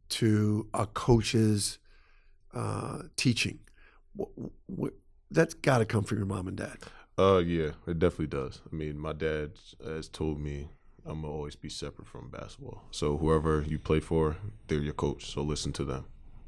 [0.08, 1.78] to a coach's
[2.52, 3.60] uh, teaching.
[5.30, 6.78] That's got to come from your mom and dad.
[7.18, 8.60] Uh, yeah, it definitely does.
[8.70, 9.52] I mean, my dad
[9.84, 10.68] has told me
[11.04, 12.84] I'm gonna always be separate from basketball.
[12.90, 14.36] So whoever you play for,
[14.68, 15.32] they're your coach.
[15.32, 16.04] So listen to them.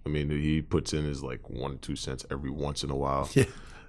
[0.07, 2.97] I mean, he puts in his like one or two cents every once in a
[2.97, 3.29] while.
[3.35, 3.45] Yeah.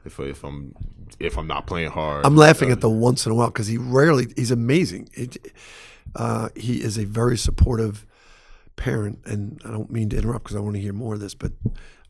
[0.06, 0.76] If if I'm
[1.20, 3.68] if I'm not playing hard, I'm laughing uh, at the once in a while because
[3.68, 4.28] he rarely.
[4.36, 5.10] He's amazing.
[5.14, 5.38] It,
[6.16, 8.06] uh, he is a very supportive
[8.76, 11.34] parent, and I don't mean to interrupt because I want to hear more of this,
[11.34, 11.54] but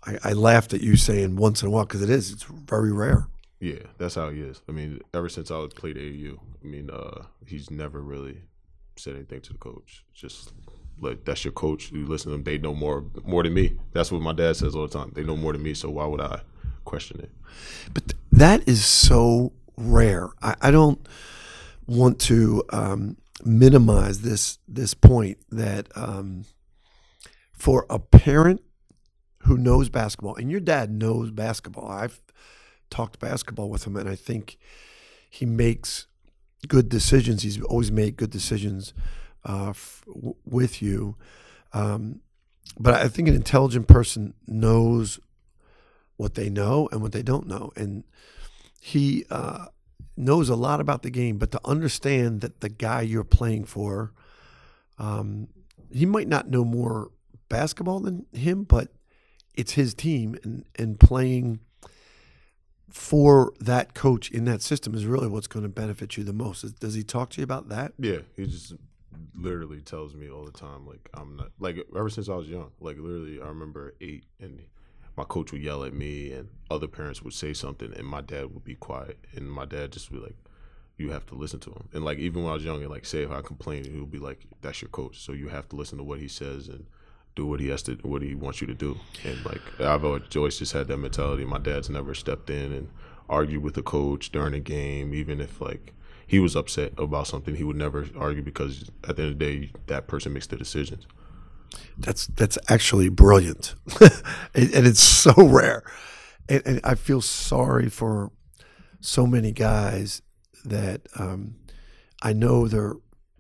[0.06, 2.32] I, I laughed at you saying once in a while because it is.
[2.32, 3.28] It's very rare.
[3.60, 4.62] Yeah, that's how he is.
[4.68, 8.42] I mean, ever since I played AAU, I mean, uh, he's never really
[8.98, 10.04] said anything to the coach.
[10.14, 10.54] Just
[11.00, 11.92] like that's your coach.
[11.92, 12.44] You listen to them.
[12.44, 13.78] They know more more than me.
[13.94, 15.12] That's what my dad says all the time.
[15.16, 15.74] They know more than me.
[15.74, 16.42] So why would I
[16.84, 17.32] question it?
[17.94, 20.30] But th- that is so rare.
[20.42, 21.08] I, I don't
[21.88, 26.46] want to um, minimize this this point that um,
[27.52, 28.62] for a parent
[29.44, 31.88] who knows basketball, and your dad knows basketball.
[31.88, 32.20] I've
[32.90, 34.58] talked basketball with him, and I think
[35.30, 36.08] he makes
[36.68, 37.44] good decisions.
[37.44, 38.94] He's always made good decisions
[39.44, 39.74] uh,
[40.46, 41.16] with you.
[41.74, 42.22] Um,
[42.80, 45.20] but I think an intelligent person knows
[46.18, 48.04] what they know and what they don't know, and
[48.80, 49.66] he uh,
[50.16, 51.38] knows a lot about the game.
[51.38, 54.14] But to understand that the guy you're playing for,
[54.98, 55.50] um,
[55.92, 57.12] he might not know more
[57.50, 58.90] basketball than him, but
[59.54, 61.60] it's his team, and and playing
[62.96, 66.80] for that coach in that system is really what's going to benefit you the most.
[66.80, 67.92] Does he talk to you about that?
[68.00, 68.74] Yeah, he just
[69.36, 72.72] literally tells me all the time, like I'm not like ever since I was young.
[72.80, 74.62] Like literally, I remember eight, and
[75.18, 78.54] my coach would yell at me, and other parents would say something, and my dad
[78.54, 80.38] would be quiet, and my dad just would be like,
[80.96, 83.06] "You have to listen to him." And like even when I was young, and like
[83.06, 85.76] say if I complained, he would be like, "That's your coach, so you have to
[85.76, 86.86] listen to what he says and."
[87.36, 90.58] Do what he has to, what he wants you to do, and like I've always
[90.58, 91.44] just had that mentality.
[91.44, 92.90] My dad's never stepped in and
[93.28, 95.94] argued with the coach during a game, even if like
[96.28, 99.46] he was upset about something, he would never argue because at the end of the
[99.46, 101.06] day, that person makes the decisions.
[101.98, 105.84] That's that's actually brilliant, and, and it's so rare.
[106.48, 108.32] And, and I feel sorry for
[109.02, 110.22] so many guys
[110.64, 111.56] that um,
[112.22, 112.94] I know their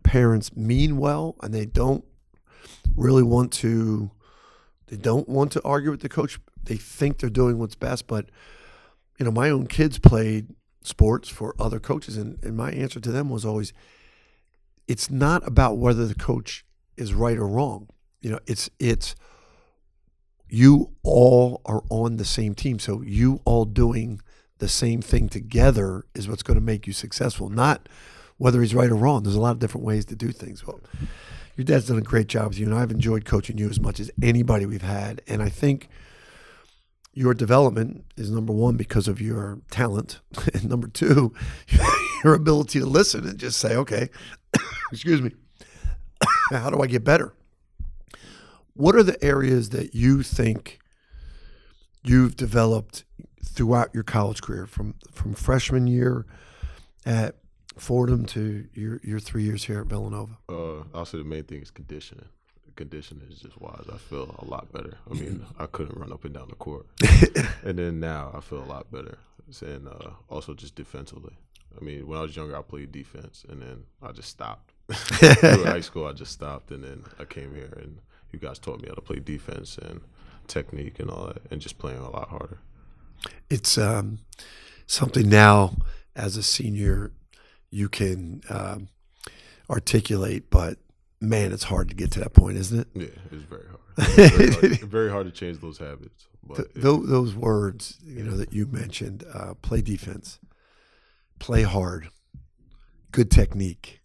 [0.03, 2.03] parents mean well, and they don't
[2.95, 4.11] really want to.
[4.87, 6.39] They don't want to argue with the coach.
[6.63, 8.29] They think they're doing what's best, but
[9.17, 13.11] you know, my own kids played sports for other coaches, and, and my answer to
[13.11, 13.73] them was always,
[14.87, 16.65] it's not about whether the coach
[16.97, 17.87] is right or wrong.
[18.21, 19.15] You know, it's it's
[20.49, 24.21] you all are on the same team, so you all doing
[24.59, 27.49] the same thing together is what's going to make you successful.
[27.49, 27.89] Not
[28.37, 29.23] whether he's right or wrong.
[29.23, 30.65] There's a lot of different ways to do things.
[30.65, 30.79] Well,
[31.55, 33.99] your dad's done a great job with you, and I've enjoyed coaching you as much
[33.99, 35.21] as anybody we've had.
[35.27, 35.89] And I think
[37.13, 40.19] your development is number one because of your talent,
[40.53, 41.33] and number two,
[42.23, 44.09] your ability to listen and just say, okay,
[44.91, 45.31] excuse me,
[46.51, 47.33] how do I get better?
[48.73, 50.79] What are the areas that you think
[52.03, 53.05] you've developed
[53.43, 56.25] throughout your college career, from from freshman year
[57.05, 57.37] at
[57.77, 60.37] Fordham to your your three years here at Villanova?
[60.49, 62.25] Uh, I'll say the main thing is conditioning.
[62.75, 63.85] Conditioning is just wise.
[63.91, 64.97] I feel a lot better.
[65.09, 66.85] I mean, I couldn't run up and down the court,
[67.63, 69.17] and then now I feel a lot better.
[69.61, 71.33] And uh, also just defensively.
[71.79, 74.73] I mean, when I was younger, I played defense, and then I just stopped.
[74.91, 77.99] Through high school, I just stopped, and then I came here, and
[78.31, 80.01] you guys taught me how to play defense and
[80.47, 82.59] technique and all that, and just playing a lot harder.
[83.49, 84.19] It's um,
[84.87, 85.75] something now
[86.15, 87.11] as a senior
[87.75, 88.87] you can um,
[89.69, 90.77] articulate, but
[91.19, 92.87] man, it's hard to get to that point, isn't it?
[92.93, 93.81] Yeah, it's very hard.
[93.97, 96.27] It's very, hard very hard to change those habits.
[96.41, 100.39] But Th- it- those words, you know, that you mentioned, uh, play defense,
[101.39, 102.09] play hard,
[103.11, 104.01] good technique.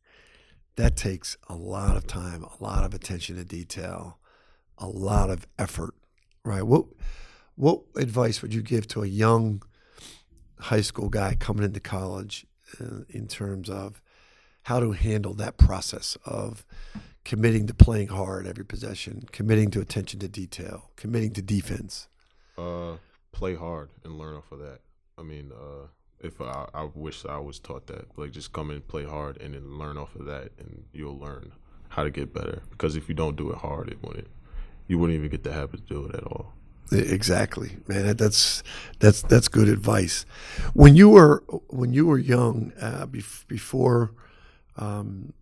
[0.77, 4.19] That takes a lot of time, a lot of attention to detail,
[4.79, 5.95] a lot of effort,
[6.45, 6.63] right?
[6.63, 6.87] What
[7.55, 9.63] what advice would you give to a young
[10.59, 12.47] high school guy coming into college
[13.09, 14.01] in terms of
[14.65, 16.65] how to handle that process of
[17.25, 22.09] committing to playing hard every possession, committing to attention to detail, committing to defense?
[22.57, 22.97] Uh,
[23.33, 24.81] play hard and learn off of that.
[25.19, 25.87] I mean, uh,
[26.21, 29.55] if I, I wish I was taught that, like just come and play hard and
[29.55, 31.53] then learn off of that, and you'll learn
[31.89, 32.63] how to get better.
[32.71, 34.29] Because if you don't do it hard, it wouldn't.
[34.87, 36.53] You wouldn't even get the habit to do it at all.
[36.93, 38.07] Exactly, man.
[38.07, 38.63] that- That's
[38.99, 40.25] that's that's good advice.
[40.75, 44.13] When you were when you were young, uh, bef- before
[44.77, 45.33] um,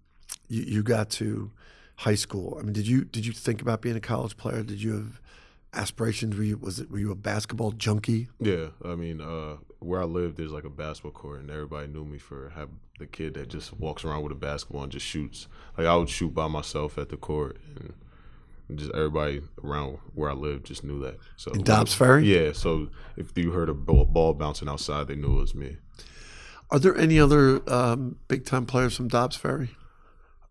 [0.48, 1.50] you, you got to
[1.96, 4.62] high school, I mean, did you did you think about being a college player?
[4.62, 5.20] Did you have
[5.72, 6.36] aspirations?
[6.36, 8.28] Were you was it were you a basketball junkie?
[8.40, 12.04] Yeah, I mean, uh, where I lived, there's like a basketball court, and everybody knew
[12.04, 12.68] me for have
[12.98, 15.48] the kid that just walks around with a basketball and just shoots.
[15.78, 17.94] Like I would shoot by myself at the court, and
[18.74, 21.16] just everybody around where I lived just knew that.
[21.36, 22.24] So In Dobbs Ferry?
[22.24, 22.52] yeah.
[22.52, 25.76] So if you heard a ball, bouncing outside, they knew it was me.
[26.70, 29.70] Are there any other um, big time players from Dobbs Ferry?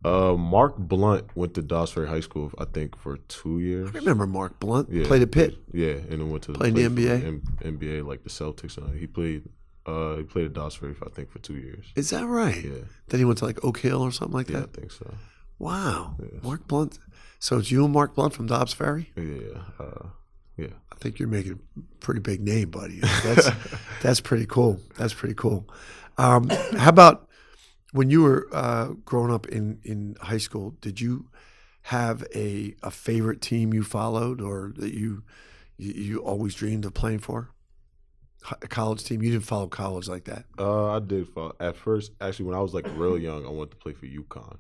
[0.06, 3.90] Uh, Mark Blount went to Dobbs Ferry High School, I think, for two years.
[3.94, 5.06] I remember Mark Blount Yeah.
[5.08, 5.58] played at Pitt.
[5.74, 7.26] Yeah, and then went to Played in the NBA?
[7.26, 8.78] M- NBA like the Celtics.
[8.78, 9.44] And he played.
[9.86, 11.86] Uh, he played at Dobbs Ferry, for, I think, for two years.
[11.96, 12.64] Is that right?
[12.64, 12.72] Yeah,
[13.08, 14.54] Then he went to like Oak Hill or something like that.
[14.54, 14.78] yeah, that.
[14.78, 15.14] I think so.
[15.60, 17.00] Wow, Mark Blount.
[17.40, 19.12] So it's you and Mark Blount from Dobbs Ferry.
[19.16, 20.08] Yeah, uh,
[20.58, 20.68] yeah.
[20.92, 23.00] I think you're making a pretty big name, buddy.
[23.24, 23.50] That's
[24.02, 24.80] that's pretty cool.
[24.98, 25.68] That's pretty cool.
[26.18, 27.28] Um, how about
[27.92, 30.76] when you were uh, growing up in, in high school?
[30.82, 31.30] Did you
[31.84, 35.24] have a, a favorite team you followed, or that you,
[35.78, 37.52] you you always dreamed of playing for?
[38.62, 39.22] A college team?
[39.22, 41.28] You didn't follow college like that, Uh, I did.
[41.30, 41.56] Follow.
[41.60, 44.58] At first, actually, when I was like real young, I wanted to play for UConn.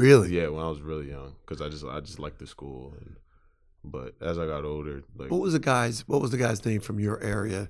[0.00, 0.30] Really?
[0.36, 2.94] Yeah, when I was really young, because I just I just liked the school.
[3.00, 3.16] And,
[3.84, 6.80] but as I got older, like What was the guy's What was the guy's name
[6.80, 7.68] from your area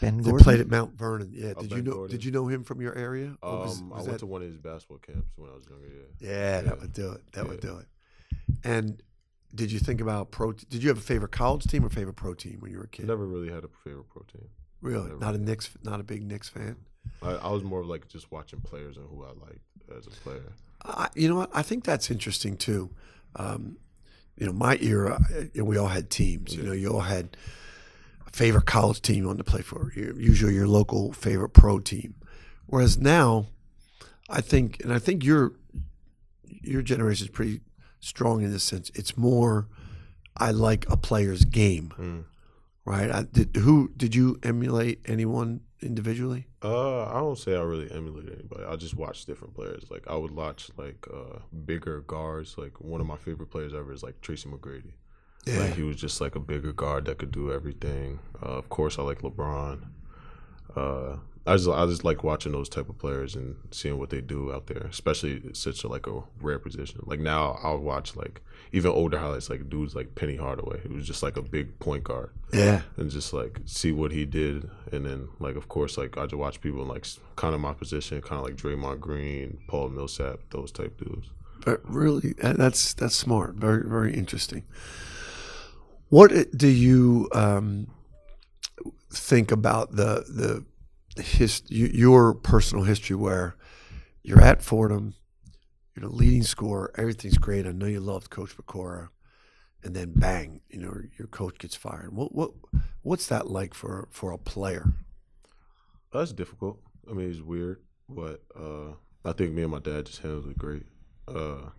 [0.00, 0.44] Ben that Gordon.
[0.44, 1.30] played at Mount Vernon?
[1.32, 1.54] Yeah.
[1.56, 1.92] Oh, Did you know?
[1.92, 2.10] Gordon.
[2.16, 3.36] Did you know him from your area?
[3.42, 5.88] Um, was- I went that- to one of his basketball camps when I was younger.
[6.20, 6.28] Yeah.
[6.30, 7.22] Yeah, that would do it.
[7.32, 7.86] That would do it.
[8.62, 9.02] And
[9.54, 10.52] did you think about pro?
[10.52, 12.88] Did you have a favorite college team or favorite pro team when you were a
[12.88, 13.06] kid?
[13.06, 14.48] Never really had a favorite pro team.
[14.80, 15.18] really, never.
[15.18, 16.76] not a Knicks, not a big Knicks fan.
[17.22, 19.60] I, I was more of like just watching players and who I liked
[19.96, 20.52] as a player.
[20.84, 21.50] I, you know what?
[21.54, 22.90] I think that's interesting too.
[23.36, 23.76] Um,
[24.36, 25.20] you know, my era,
[25.54, 26.54] we all had teams.
[26.54, 27.36] You know, you all had
[28.26, 29.92] a favorite college team you wanted to play for.
[29.94, 32.14] Usually, your local favorite pro team.
[32.66, 33.46] Whereas now,
[34.28, 35.52] I think, and I think your
[36.46, 37.60] your generation is pretty
[38.00, 38.90] strong in this sense.
[38.94, 39.68] It's more,
[40.36, 42.24] I like a player's game, Mm.
[42.84, 43.10] Right?
[43.10, 46.46] I, did who did you emulate anyone individually?
[46.62, 48.64] Uh, I don't say I really emulate anybody.
[48.64, 49.84] I just watch different players.
[49.90, 52.56] Like I would watch like uh bigger guards.
[52.56, 54.92] Like one of my favorite players ever is like Tracy McGrady.
[55.46, 55.58] Yeah.
[55.58, 58.18] Like he was just like a bigger guard that could do everything.
[58.42, 59.82] Uh, of course, I like LeBron.
[60.74, 61.16] Uh,
[61.46, 64.50] I just I just like watching those type of players and seeing what they do
[64.52, 67.00] out there, especially such a like a rare position.
[67.04, 68.40] Like now, I'll watch like
[68.72, 72.02] even older highlights, like dudes like Penny Hardaway, who was just like a big point
[72.04, 72.80] guard Yeah.
[72.96, 76.34] and just like see what he did, and then like of course like I just
[76.36, 80.40] watch people in like kind of my position, kind of like Draymond Green, Paul Millsap,
[80.50, 81.28] those type dudes.
[81.66, 83.56] But really, that's that's smart.
[83.56, 84.64] Very very interesting.
[86.08, 87.88] What do you um,
[89.10, 90.64] think about the the
[91.16, 93.56] his your personal history where
[94.22, 95.14] you're at Fordham,
[95.94, 97.66] you're the leading scorer, everything's great.
[97.66, 99.08] I know you loved Coach Pecora,
[99.82, 102.14] and then bang, you know your coach gets fired.
[102.14, 102.52] What what
[103.02, 104.92] what's that like for for a player?
[106.12, 106.80] That's difficult.
[107.08, 108.92] I mean, it's weird, but uh,
[109.24, 110.84] I think me and my dad just handled it great.
[111.28, 111.70] Uh,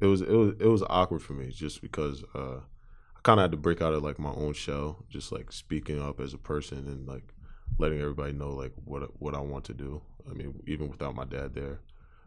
[0.00, 3.44] it was it was it was awkward for me just because uh, I kind of
[3.44, 6.38] had to break out of like my own shell, just like speaking up as a
[6.38, 7.34] person and like
[7.78, 10.02] letting everybody know like what what I want to do.
[10.28, 11.80] I mean, even without my dad there.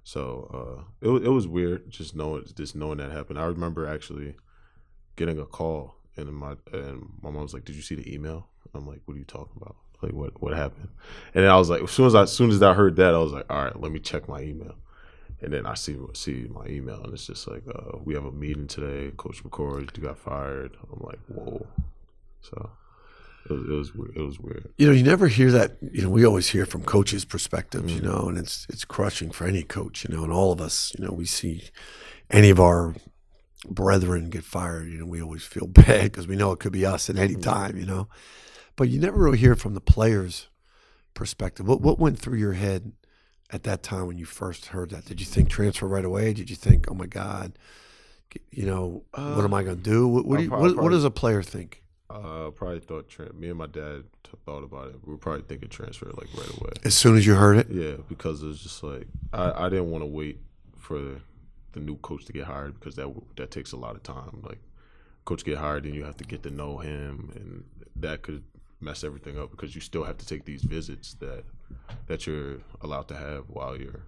[0.03, 3.39] So uh, it it was weird just knowing just knowing that happened.
[3.39, 4.35] I remember actually
[5.15, 8.49] getting a call and my and my mom was like, "Did you see the email?"
[8.73, 9.75] I'm like, "What are you talking about?
[10.01, 10.89] Like what what happened?"
[11.33, 13.17] And I was like, as soon as I as soon as I heard that, I
[13.17, 14.75] was like, "All right, let me check my email."
[15.41, 18.31] And then I see see my email, and it's just like, uh, "We have a
[18.31, 19.11] meeting today.
[19.15, 21.65] Coach McCord, got fired." I'm like, "Whoa!"
[22.41, 22.71] So
[23.49, 24.15] it was it was, weird.
[24.15, 24.69] It was weird.
[24.77, 25.77] you know, you never hear that.
[25.81, 28.05] You know, we always hear from coaches' perspectives, you mm.
[28.05, 31.05] know, and it's it's crushing for any coach, you know, and all of us, you
[31.05, 31.69] know, we see
[32.29, 32.95] any of our
[33.69, 36.85] brethren get fired, you know, we always feel bad because we know it could be
[36.85, 37.43] us at any mm.
[37.43, 38.07] time, you know.
[38.75, 40.47] But you never really hear from the players'
[41.13, 41.67] perspective.
[41.67, 42.93] What what went through your head
[43.51, 45.05] at that time when you first heard that?
[45.05, 46.33] Did you think transfer right away?
[46.33, 47.59] Did you think, oh my God,
[48.49, 50.07] you know, what am I going to do?
[50.07, 51.82] What what, do you, prob- what, what does a player think?
[52.13, 54.95] Uh, probably thought me and my dad t- thought about it.
[55.03, 56.71] We were probably thinking transfer like right away.
[56.83, 59.89] As soon as you heard it, Yeah, because it was just like I, I didn't
[59.89, 60.39] want to wait
[60.77, 60.99] for
[61.71, 64.41] the, new coach to get hired because that that takes a lot of time.
[64.43, 64.59] Like
[65.25, 67.63] coach get hired and you have to get to know him, and
[67.95, 68.43] that could
[68.79, 71.43] mess everything up because you still have to take these visits that
[72.05, 74.03] that you're allowed to have while you're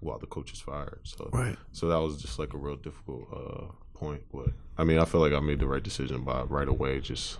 [0.00, 1.00] while the coach is fired.
[1.02, 1.58] So Right.
[1.72, 3.66] so that was just like a real difficult uh,
[4.00, 4.22] point.
[4.32, 4.48] But
[4.78, 7.38] I mean, I feel like I made the right decision by right away, just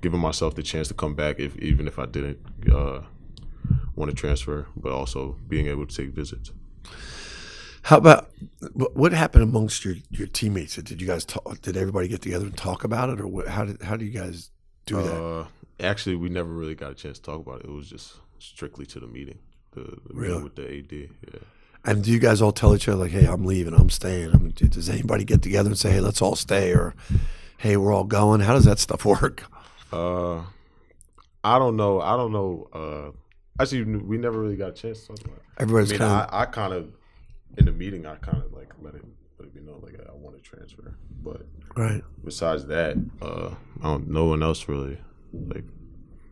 [0.00, 2.38] giving myself the chance to come back, if even if I didn't
[2.72, 3.02] uh,
[3.96, 6.52] want to transfer, but also being able to take visits.
[7.82, 8.30] How about
[8.94, 10.76] what happened amongst your, your teammates?
[10.76, 11.60] Did you guys talk?
[11.62, 14.12] Did everybody get together and talk about it, or what, how did how do you
[14.12, 14.50] guys
[14.86, 15.22] do that?
[15.22, 15.46] Uh,
[15.80, 17.66] actually, we never really got a chance to talk about it.
[17.66, 19.38] It was just strictly to the meeting,
[19.72, 20.28] the, the Really?
[20.28, 20.92] meeting with the AD.
[20.92, 21.40] Yeah.
[21.84, 23.74] And do you guys all tell each other like, "Hey, I'm leaving.
[23.74, 24.30] I'm staying"?
[24.34, 26.94] I mean, does anybody get together and say, "Hey, let's all stay," or
[27.58, 28.40] "Hey, we're all going"?
[28.40, 29.44] How does that stuff work?
[29.92, 30.42] Uh,
[31.44, 32.00] I don't know.
[32.00, 32.68] I don't know.
[32.72, 33.10] Uh,
[33.60, 35.42] actually, we never really got a chance to talk about it.
[35.58, 36.92] Everybody's I mean, kind of I, I kind of
[37.58, 39.04] in the meeting, I kind of like let it
[39.40, 40.96] let me know like I want to transfer.
[41.22, 42.02] But Right.
[42.24, 44.08] besides that, uh, I don't.
[44.08, 44.98] No one else really
[45.32, 45.64] like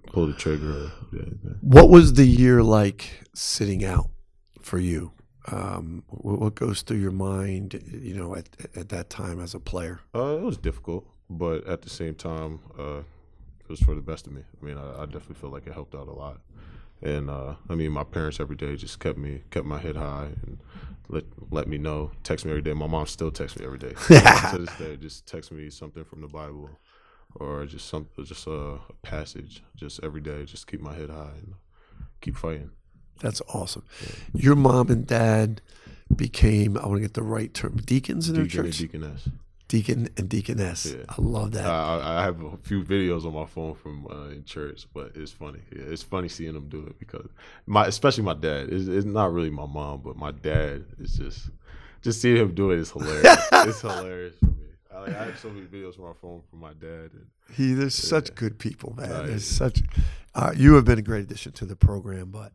[0.07, 0.70] pulled the trigger.
[0.70, 1.51] Or, yeah, yeah.
[1.61, 4.11] What was the year like sitting out
[4.62, 5.12] for you?
[5.51, 9.61] Um, what, what goes through your mind, you know, at, at that time as a
[9.61, 10.01] player?
[10.14, 14.26] Uh, it was difficult, but at the same time, uh, it was for the best
[14.26, 14.42] of me.
[14.61, 16.40] I mean, I, I definitely feel like it helped out a lot.
[17.03, 20.28] And uh, I mean, my parents every day just kept me kept my head high
[20.42, 20.59] and
[21.09, 22.74] let let me know, text me every day.
[22.74, 24.96] My mom still texts me every day to this day.
[24.96, 26.70] Just text me something from the Bible,
[27.36, 30.44] or just some just a, a passage, just every day.
[30.44, 31.55] Just keep my head high and
[32.20, 32.70] keep fighting.
[33.21, 33.85] That's awesome.
[34.35, 35.61] Your mom and dad
[36.14, 38.79] became, I want to get the right term, deacons in their Deacon and church?
[38.81, 39.29] deaconess.
[39.68, 40.87] Deacon and deaconess.
[40.87, 41.05] Yeah.
[41.09, 41.64] I love that.
[41.66, 45.12] I, I- I have a few videos on my phone from uh, in church, but
[45.14, 45.61] it's funny.
[45.75, 47.29] Yeah, it's funny seeing them do it because
[47.66, 48.68] my, especially my dad.
[48.71, 51.51] It's, it's not really my mom, but my dad is just,
[52.03, 53.39] just seeing him do it is hilarious.
[53.53, 54.55] it's hilarious for me.
[54.93, 57.73] I, like, I have so many videos on my phone from my dad, and He,
[57.75, 59.09] there's such good people, man.
[59.09, 59.27] Right.
[59.29, 59.83] There's such.
[60.35, 62.53] Uh, you have been a great addition to the program, but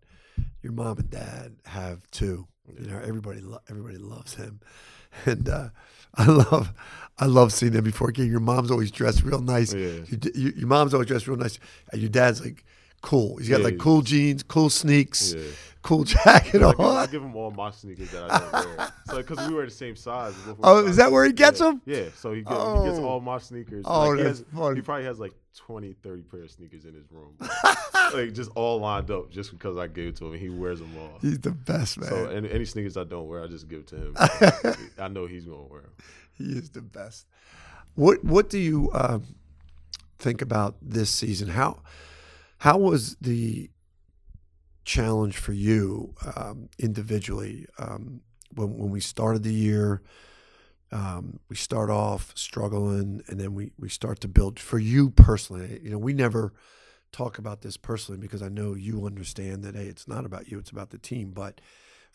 [0.66, 2.48] your mom and dad have too.
[2.80, 4.60] You know, everybody, lo- everybody loves him,
[5.26, 5.70] and uh,
[6.16, 6.74] I love,
[7.20, 8.12] I love seeing him before.
[8.16, 9.72] Your mom's always dressed real nice.
[9.74, 9.88] Yeah.
[10.08, 11.60] Your, d- your, your mom's always dressed real nice,
[11.92, 12.66] and your dad's like
[13.06, 13.38] cool.
[13.38, 15.44] He's got Yeah, like cool jeans, cool sneaks, Yeah.
[15.84, 16.98] cool jacket I on.
[16.98, 18.94] I give him all my sneakers that I don't wear.
[19.06, 20.34] So because we wear the same size.
[20.64, 21.66] Oh, size is that where he gets yeah.
[21.68, 21.82] them?
[21.86, 22.06] Yeah.
[22.16, 23.06] So he, get, he gets Oh.
[23.08, 23.86] all my sneakers.
[23.88, 24.76] Oh, like, he that's has, funny.
[24.78, 27.38] He probably has like 20, 30 pair of sneakers in his room.
[28.14, 30.40] like just all lined up just because I gave it to him.
[30.40, 31.20] He wears them all.
[31.22, 32.10] He's the best man.
[32.10, 34.16] So any, any sneakers I don't wear, I just give it to him.
[35.00, 35.92] I know he's gonna wear them.
[36.34, 37.28] He is the best.
[37.94, 39.24] What What do you um,
[40.18, 41.50] think about this season?
[41.50, 41.80] How
[42.66, 43.70] How was the
[44.86, 48.22] challenge for you um, individually um,
[48.56, 50.02] when when we started the year?
[50.92, 54.60] Um, we start off struggling, and then we we start to build.
[54.60, 56.54] For you personally, you know, we never
[57.12, 60.58] talk about this personally because I know you understand that hey, it's not about you;
[60.58, 61.34] it's about the team.
[61.34, 61.62] But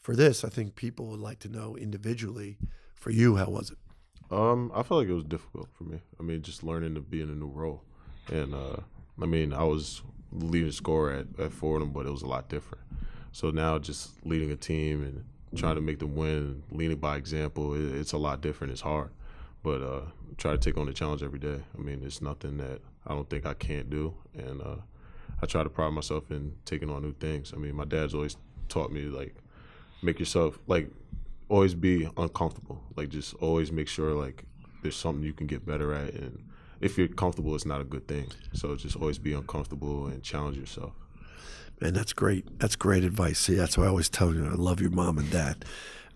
[0.01, 2.59] for this, I think people would like to know individually.
[2.97, 3.79] For you, how was it?
[4.33, 6.01] Um, I felt like it was difficult for me.
[6.19, 7.85] I mean, just learning to be in a new role,
[8.33, 8.79] and uh,
[9.23, 12.85] I mean, I was leading scorer at, at Fordham, but it was a lot different.
[13.33, 15.25] So now, just leading a team and
[15.59, 18.73] trying to make them win, leading by example, it, it's a lot different.
[18.73, 19.11] It's hard,
[19.63, 20.01] but uh,
[20.37, 21.61] try to take on the challenge every day.
[21.77, 24.77] I mean, it's nothing that I don't think I can't do, and uh,
[25.43, 27.53] I try to pride myself in taking on new things.
[27.55, 28.37] I mean, my dad's always
[28.69, 29.35] taught me like
[30.03, 30.91] make yourself like
[31.49, 32.83] always be uncomfortable.
[32.97, 34.45] Like just always make sure like
[34.83, 36.43] there's something you can get better at and
[36.81, 38.27] if you're comfortable it's not a good thing.
[38.53, 40.93] So just always be uncomfortable and challenge yourself.
[41.81, 42.59] And that's great.
[42.59, 43.39] That's great advice.
[43.39, 45.65] See, that's why I always tell you I love your mom and dad.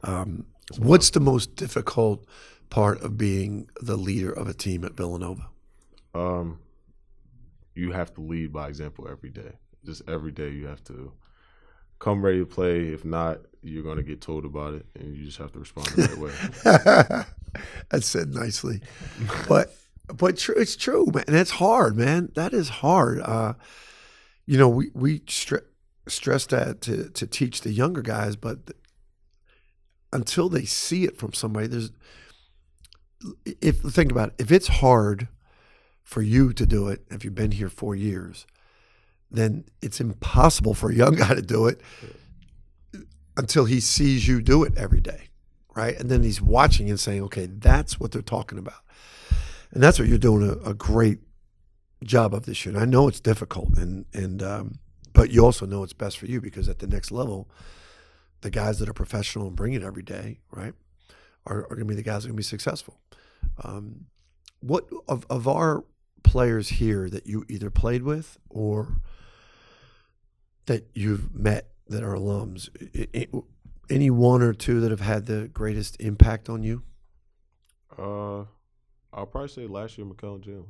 [0.02, 0.46] Um,
[0.78, 2.26] what's the most difficult
[2.70, 5.48] part of being the leader of a team at Villanova?
[6.14, 6.58] Um
[7.74, 9.52] you have to lead by example every day.
[9.84, 11.12] Just every day you have to
[11.98, 12.88] come ready to play.
[12.88, 15.88] If not, you're going to get told about it and you just have to respond
[15.88, 17.24] the right way.
[17.90, 18.80] that's said nicely,
[19.48, 19.74] but
[20.07, 21.24] but tr- it's true, man.
[21.26, 22.30] And it's hard, man.
[22.34, 23.20] That is hard.
[23.20, 23.55] Uh,
[24.46, 25.64] you know, we we stre-
[26.07, 28.78] stress that to to teach the younger guys, but th-
[30.12, 31.90] until they see it from somebody, there's
[33.44, 35.28] if think about it, if it's hard
[36.02, 38.46] for you to do it, if you've been here four years,
[39.30, 41.80] then it's impossible for a young guy to do it
[43.36, 45.28] until he sees you do it every day,
[45.74, 45.98] right?
[45.98, 48.84] And then he's watching and saying, okay, that's what they're talking about.
[49.74, 51.18] And that's what you're doing a, a great
[52.04, 52.74] job of this year.
[52.74, 54.78] And I know it's difficult, and and um,
[55.12, 57.50] but you also know it's best for you because at the next level,
[58.42, 60.74] the guys that are professional and bring it every day, right,
[61.46, 63.00] are, are going to be the guys that are going to be successful.
[63.62, 64.06] Um,
[64.60, 65.84] what of of our
[66.22, 69.00] players here that you either played with or
[70.66, 72.68] that you've met that are alums?
[72.94, 73.40] i- i-
[73.90, 76.82] any one or two that have had the greatest impact on you?
[77.98, 78.44] Uh
[79.14, 80.66] I'll probably say last year Mikal and Jalen.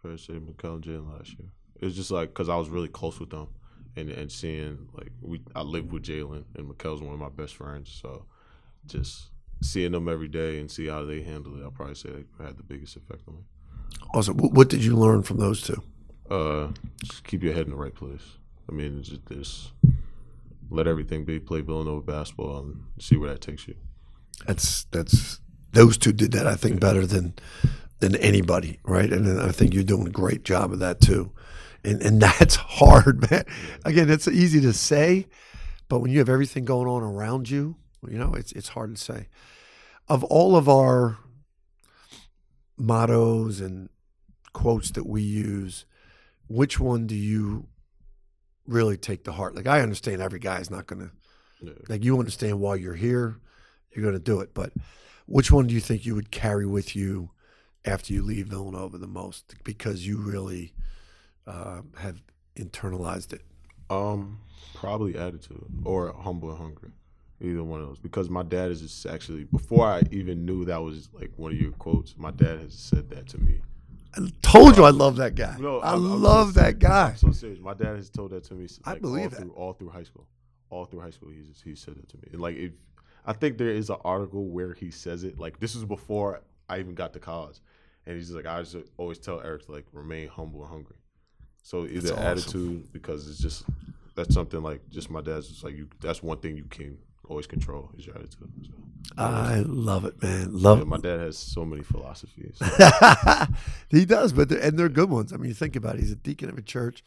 [0.00, 1.48] Probably say Mikal and Jalen last year.
[1.80, 3.48] It's just like because I was really close with them,
[3.96, 7.56] and and seeing like we I lived with Jalen and Mikal's one of my best
[7.56, 8.24] friends, so
[8.86, 9.30] just
[9.62, 12.56] seeing them every day and see how they handle it, I'll probably say they had
[12.56, 13.40] the biggest effect on me.
[14.14, 15.82] Also, what did you learn from those two?
[16.30, 16.68] Uh,
[17.04, 18.22] just keep your head in the right place.
[18.68, 19.72] I mean, just, just
[20.70, 21.40] let everything be.
[21.40, 23.74] Play Villanova basketball and see where that takes you.
[24.46, 25.40] That's that's
[25.72, 27.34] those two did that I think better than
[28.00, 29.12] than anybody, right?
[29.12, 31.32] And I think you're doing a great job of that too.
[31.84, 33.44] And and that's hard, man.
[33.84, 35.26] Again, it's easy to say,
[35.88, 37.76] but when you have everything going on around you,
[38.08, 39.28] You know, it's it's hard to say.
[40.08, 41.18] Of all of our
[42.76, 43.88] mottos and
[44.52, 45.84] quotes that we use,
[46.48, 47.68] which one do you
[48.66, 49.54] really take to heart?
[49.54, 51.10] Like I understand every guy is not going to
[51.62, 51.72] Yeah.
[51.88, 53.38] like you understand why you're here,
[53.94, 54.72] you're going to do it, but
[55.30, 57.30] which one do you think you would carry with you
[57.84, 60.74] after you leave Villanova the most because you really
[61.46, 62.20] uh, have
[62.56, 63.42] internalized it?
[63.88, 64.40] Um,
[64.74, 66.90] probably attitude or humble and hungry.
[67.40, 68.00] Either one of those.
[68.00, 71.60] Because my dad is just actually before I even knew that was like one of
[71.60, 73.60] your quotes, my dad has said that to me.
[74.16, 75.56] I told you I love that guy.
[75.60, 77.14] No, I I'm love that guy.
[77.14, 77.60] So serious.
[77.60, 78.66] My dad has told that to me.
[78.84, 79.36] I believe all that.
[79.36, 80.26] through all through high school.
[80.70, 82.24] All through high school, he's he said it to me.
[82.32, 82.72] And like if
[83.24, 85.38] I think there is an article where he says it.
[85.38, 87.58] Like this was before I even got to college,
[88.06, 90.96] and he's just like I just always tell Eric to like remain humble and hungry.
[91.62, 92.26] So either That's awesome.
[92.26, 93.64] attitude because it's just
[94.14, 95.88] that's something like just my dad's just like you.
[96.00, 96.98] That's one thing you can
[97.28, 98.50] always control is your attitude.
[98.62, 98.72] So,
[99.16, 100.52] I love it, man.
[100.52, 100.88] Love yeah, it.
[100.88, 102.58] my dad has so many philosophies.
[103.88, 105.32] he does, but they're, and they're good ones.
[105.32, 106.00] I mean, you think about it.
[106.00, 107.04] He's a deacon of a church.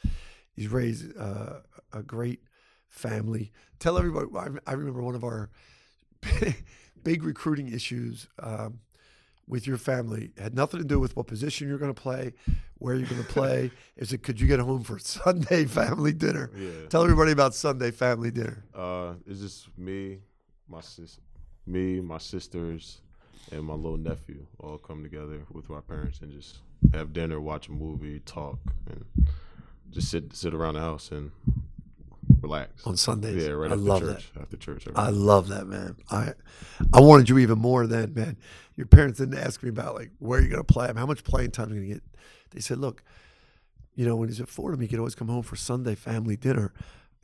[0.56, 1.60] He's raised uh,
[1.92, 2.42] a great
[2.88, 3.52] family.
[3.80, 4.28] Tell everybody.
[4.36, 5.50] I, I remember one of our
[7.04, 8.80] big recruiting issues um,
[9.48, 12.34] with your family had nothing to do with what position you're going to play,
[12.78, 13.72] where you're going to play.
[13.98, 16.50] Is it could you get home for Sunday family dinner?
[16.56, 16.88] Yeah.
[16.90, 18.64] Tell everybody about Sunday family dinner.
[18.74, 20.20] Uh, it's just me,
[20.68, 21.20] my sis,
[21.66, 23.02] me, my sisters,
[23.52, 26.60] and my little nephew all come together with my parents and just
[26.94, 28.60] have dinner, watch a movie, talk,
[28.90, 29.06] and
[29.90, 31.32] just sit sit around the house and
[32.42, 33.44] relax On Sundays.
[33.44, 34.32] Yeah, right I after love church.
[34.40, 35.96] After church, I every- love that, man.
[36.12, 36.34] I
[36.94, 38.38] I wanted you even more than man.
[38.76, 41.70] Your parents didn't ask me about like where you're gonna play, how much playing time
[41.70, 42.04] you're gonna get.
[42.52, 43.04] They said, look,
[43.96, 46.74] you know, when he's at Fordham, he could always come home for Sunday family dinner,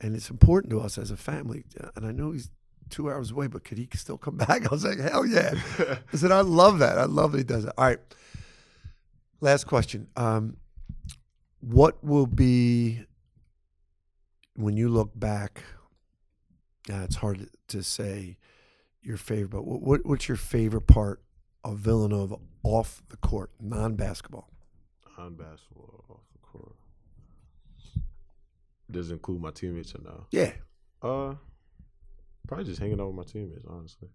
[0.00, 1.64] and it's important to us as a family.
[1.96, 2.50] And I know he's
[2.88, 4.66] two hours away, but could he still come back?
[4.66, 5.54] I was like, hell yeah.
[6.12, 6.98] I said, I love that.
[6.98, 7.72] I love that he does it.
[7.78, 7.98] All right.
[9.40, 10.08] Last question.
[10.16, 10.56] Um,
[11.60, 13.00] what will be
[14.62, 15.62] when you look back?
[16.90, 18.36] Uh, it's hard to say
[19.02, 21.22] your favorite, but what, what what's your favorite part
[21.64, 24.48] of Villanova off the court, non-basketball?
[25.18, 26.74] on basketball off the court.
[28.90, 30.26] Does it include my teammates or no?
[30.32, 30.52] Yeah,
[31.02, 31.34] Uh,
[32.48, 33.66] probably just hanging out with my teammates.
[33.68, 34.08] Honestly,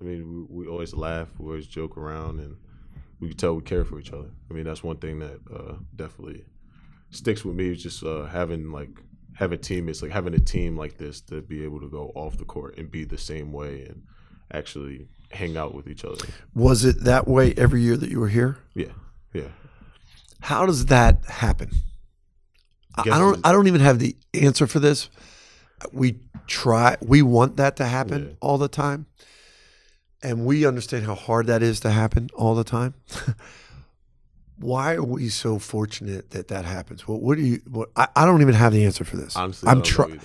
[0.00, 2.56] I mean, we, we always laugh, we always joke around, and
[3.18, 4.30] we can tell we care for each other.
[4.50, 6.44] I mean, that's one thing that uh, definitely
[7.10, 7.70] sticks with me.
[7.70, 8.90] Is just uh, having like
[9.34, 12.44] having teammates, like having a team like this to be able to go off the
[12.44, 14.02] court and be the same way and
[14.52, 16.26] actually hang out with each other.
[16.54, 18.58] was it that way every year that you were here?
[18.74, 18.92] Yeah,
[19.32, 19.48] yeah.
[20.40, 21.70] How does that happen?
[22.94, 23.46] I, I don't.
[23.46, 25.08] I don't even have the answer for this.
[25.92, 26.96] We try.
[27.00, 28.34] We want that to happen Yeah.
[28.40, 29.06] all the time,
[30.22, 32.94] and we understand how hard that is to happen all the time.
[34.58, 37.06] Why are we so fortunate that that happens?
[37.08, 37.20] What?
[37.22, 37.60] What do you?
[37.68, 37.90] What?
[37.96, 39.36] I, I don't even have the answer for this.
[39.36, 40.20] Honestly, I'm trying.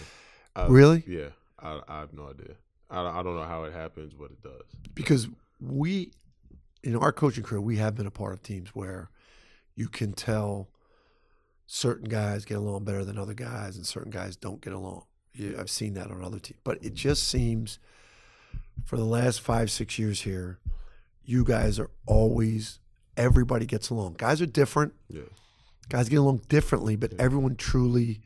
[0.67, 1.03] Really?
[1.07, 2.55] Yeah, I, I have no idea.
[2.89, 4.63] I, I don't know how it happens, but it does.
[4.93, 5.27] because
[5.59, 6.11] we
[6.83, 9.09] in our coaching career we have been a part of teams where
[9.75, 10.69] you can tell
[11.65, 15.03] certain guys get along better than other guys and certain guys don't get along
[15.33, 16.95] yeah, i've seen that on other teams but it mm-hmm.
[16.95, 17.79] just seems
[18.85, 20.59] for the last five six years here
[21.25, 22.79] you guys are always
[23.17, 25.21] everybody gets along guys are different Yeah.
[25.89, 28.21] guys get along differently but everyone truly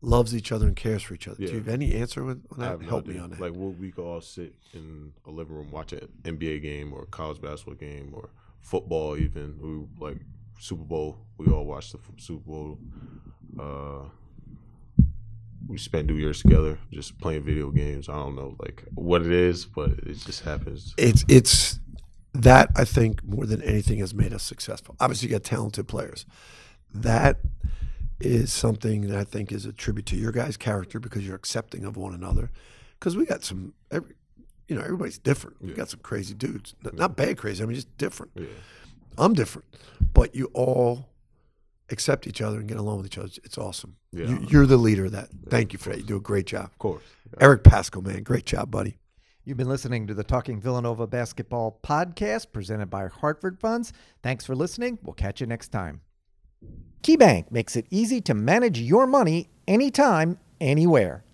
[0.00, 2.58] loves each other and cares for each other do you have any answer on on
[2.60, 5.30] that have no help me on that Like, we'll, we could all sit in a
[5.30, 8.28] living room, watch an NBA game or a college basketball game or
[8.60, 9.56] football, even.
[9.60, 10.18] We like
[10.60, 11.18] Super Bowl.
[11.38, 12.78] We all watch the Super Bowl.
[13.58, 14.04] Uh,
[15.66, 18.08] we spend New Year's together, just playing video games.
[18.08, 20.94] I don't know, like what it is, but it just happens.
[20.96, 21.80] it's it's
[22.38, 24.96] that I think more than anything has made us successful.
[25.00, 26.24] Obviously, you got talented players.
[26.94, 27.38] That
[28.20, 31.84] is something that I think is a tribute to your guys' character because you're accepting
[31.84, 32.50] of one another.
[32.98, 34.14] Because we got some, every,
[34.66, 35.60] you know, everybody's different.
[35.62, 35.76] We Yeah.
[35.76, 37.62] got some crazy dudes, N- not bad crazy.
[37.62, 38.32] I mean, just different.
[38.34, 38.46] Yeah,
[39.16, 39.66] I'm different,
[40.14, 41.08] but you all
[41.90, 43.30] accept each other and get along with each other.
[43.44, 43.96] It's awesome.
[44.12, 44.26] Yeah.
[44.26, 45.28] You, you're the leader of that.
[45.48, 45.98] Thank you for that.
[45.98, 47.02] You do a great job, of course.
[47.40, 48.22] Eric Paschall, man.
[48.24, 48.98] Great job, buddy.
[49.48, 53.94] You've been listening to the Talking Villanova Basketball podcast presented by Hartford Funds.
[54.22, 54.98] Thanks for listening.
[55.02, 56.02] We'll catch you next time.
[57.02, 61.24] KeyBank makes it easy to manage your money anytime, anywhere.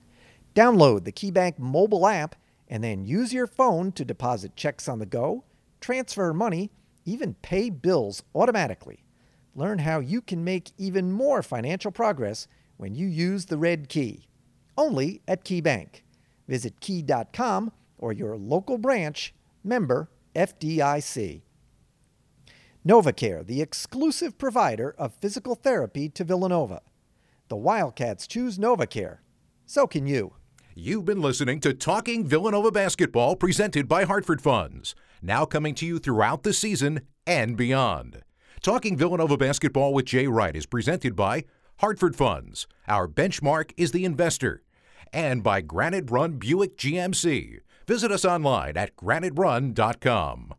[0.55, 2.37] Download the KeyBank mobile app
[2.69, 5.43] and then use your phone to deposit checks on the go,
[5.81, 6.71] transfer money,
[7.05, 9.03] even pay bills automatically.
[9.57, 12.47] Learn how you can make even more financial progress
[12.77, 14.29] when you use the Red Key.
[14.79, 16.03] Only at KeyBank.
[16.47, 17.73] Visit key.com
[18.05, 19.35] or your local branch
[19.65, 21.41] member FDIC.
[22.87, 26.83] NovaCare, the exclusive provider of physical therapy to Villanova.
[27.49, 29.21] The Wildcats choose NovaCare.
[29.65, 30.35] So can you.
[30.75, 35.99] You've been listening to Talking Villanova Basketball presented by Hartford Funds, now coming to you
[35.99, 38.23] throughout the season and beyond.
[38.61, 41.45] Talking Villanova Basketball with Jay Wright is presented by
[41.79, 42.67] Hartford Funds.
[42.87, 44.63] Our benchmark is the investor.
[45.11, 47.61] And by Granite Run Buick GMC.
[47.87, 50.55] Visit us online at graniterun.com.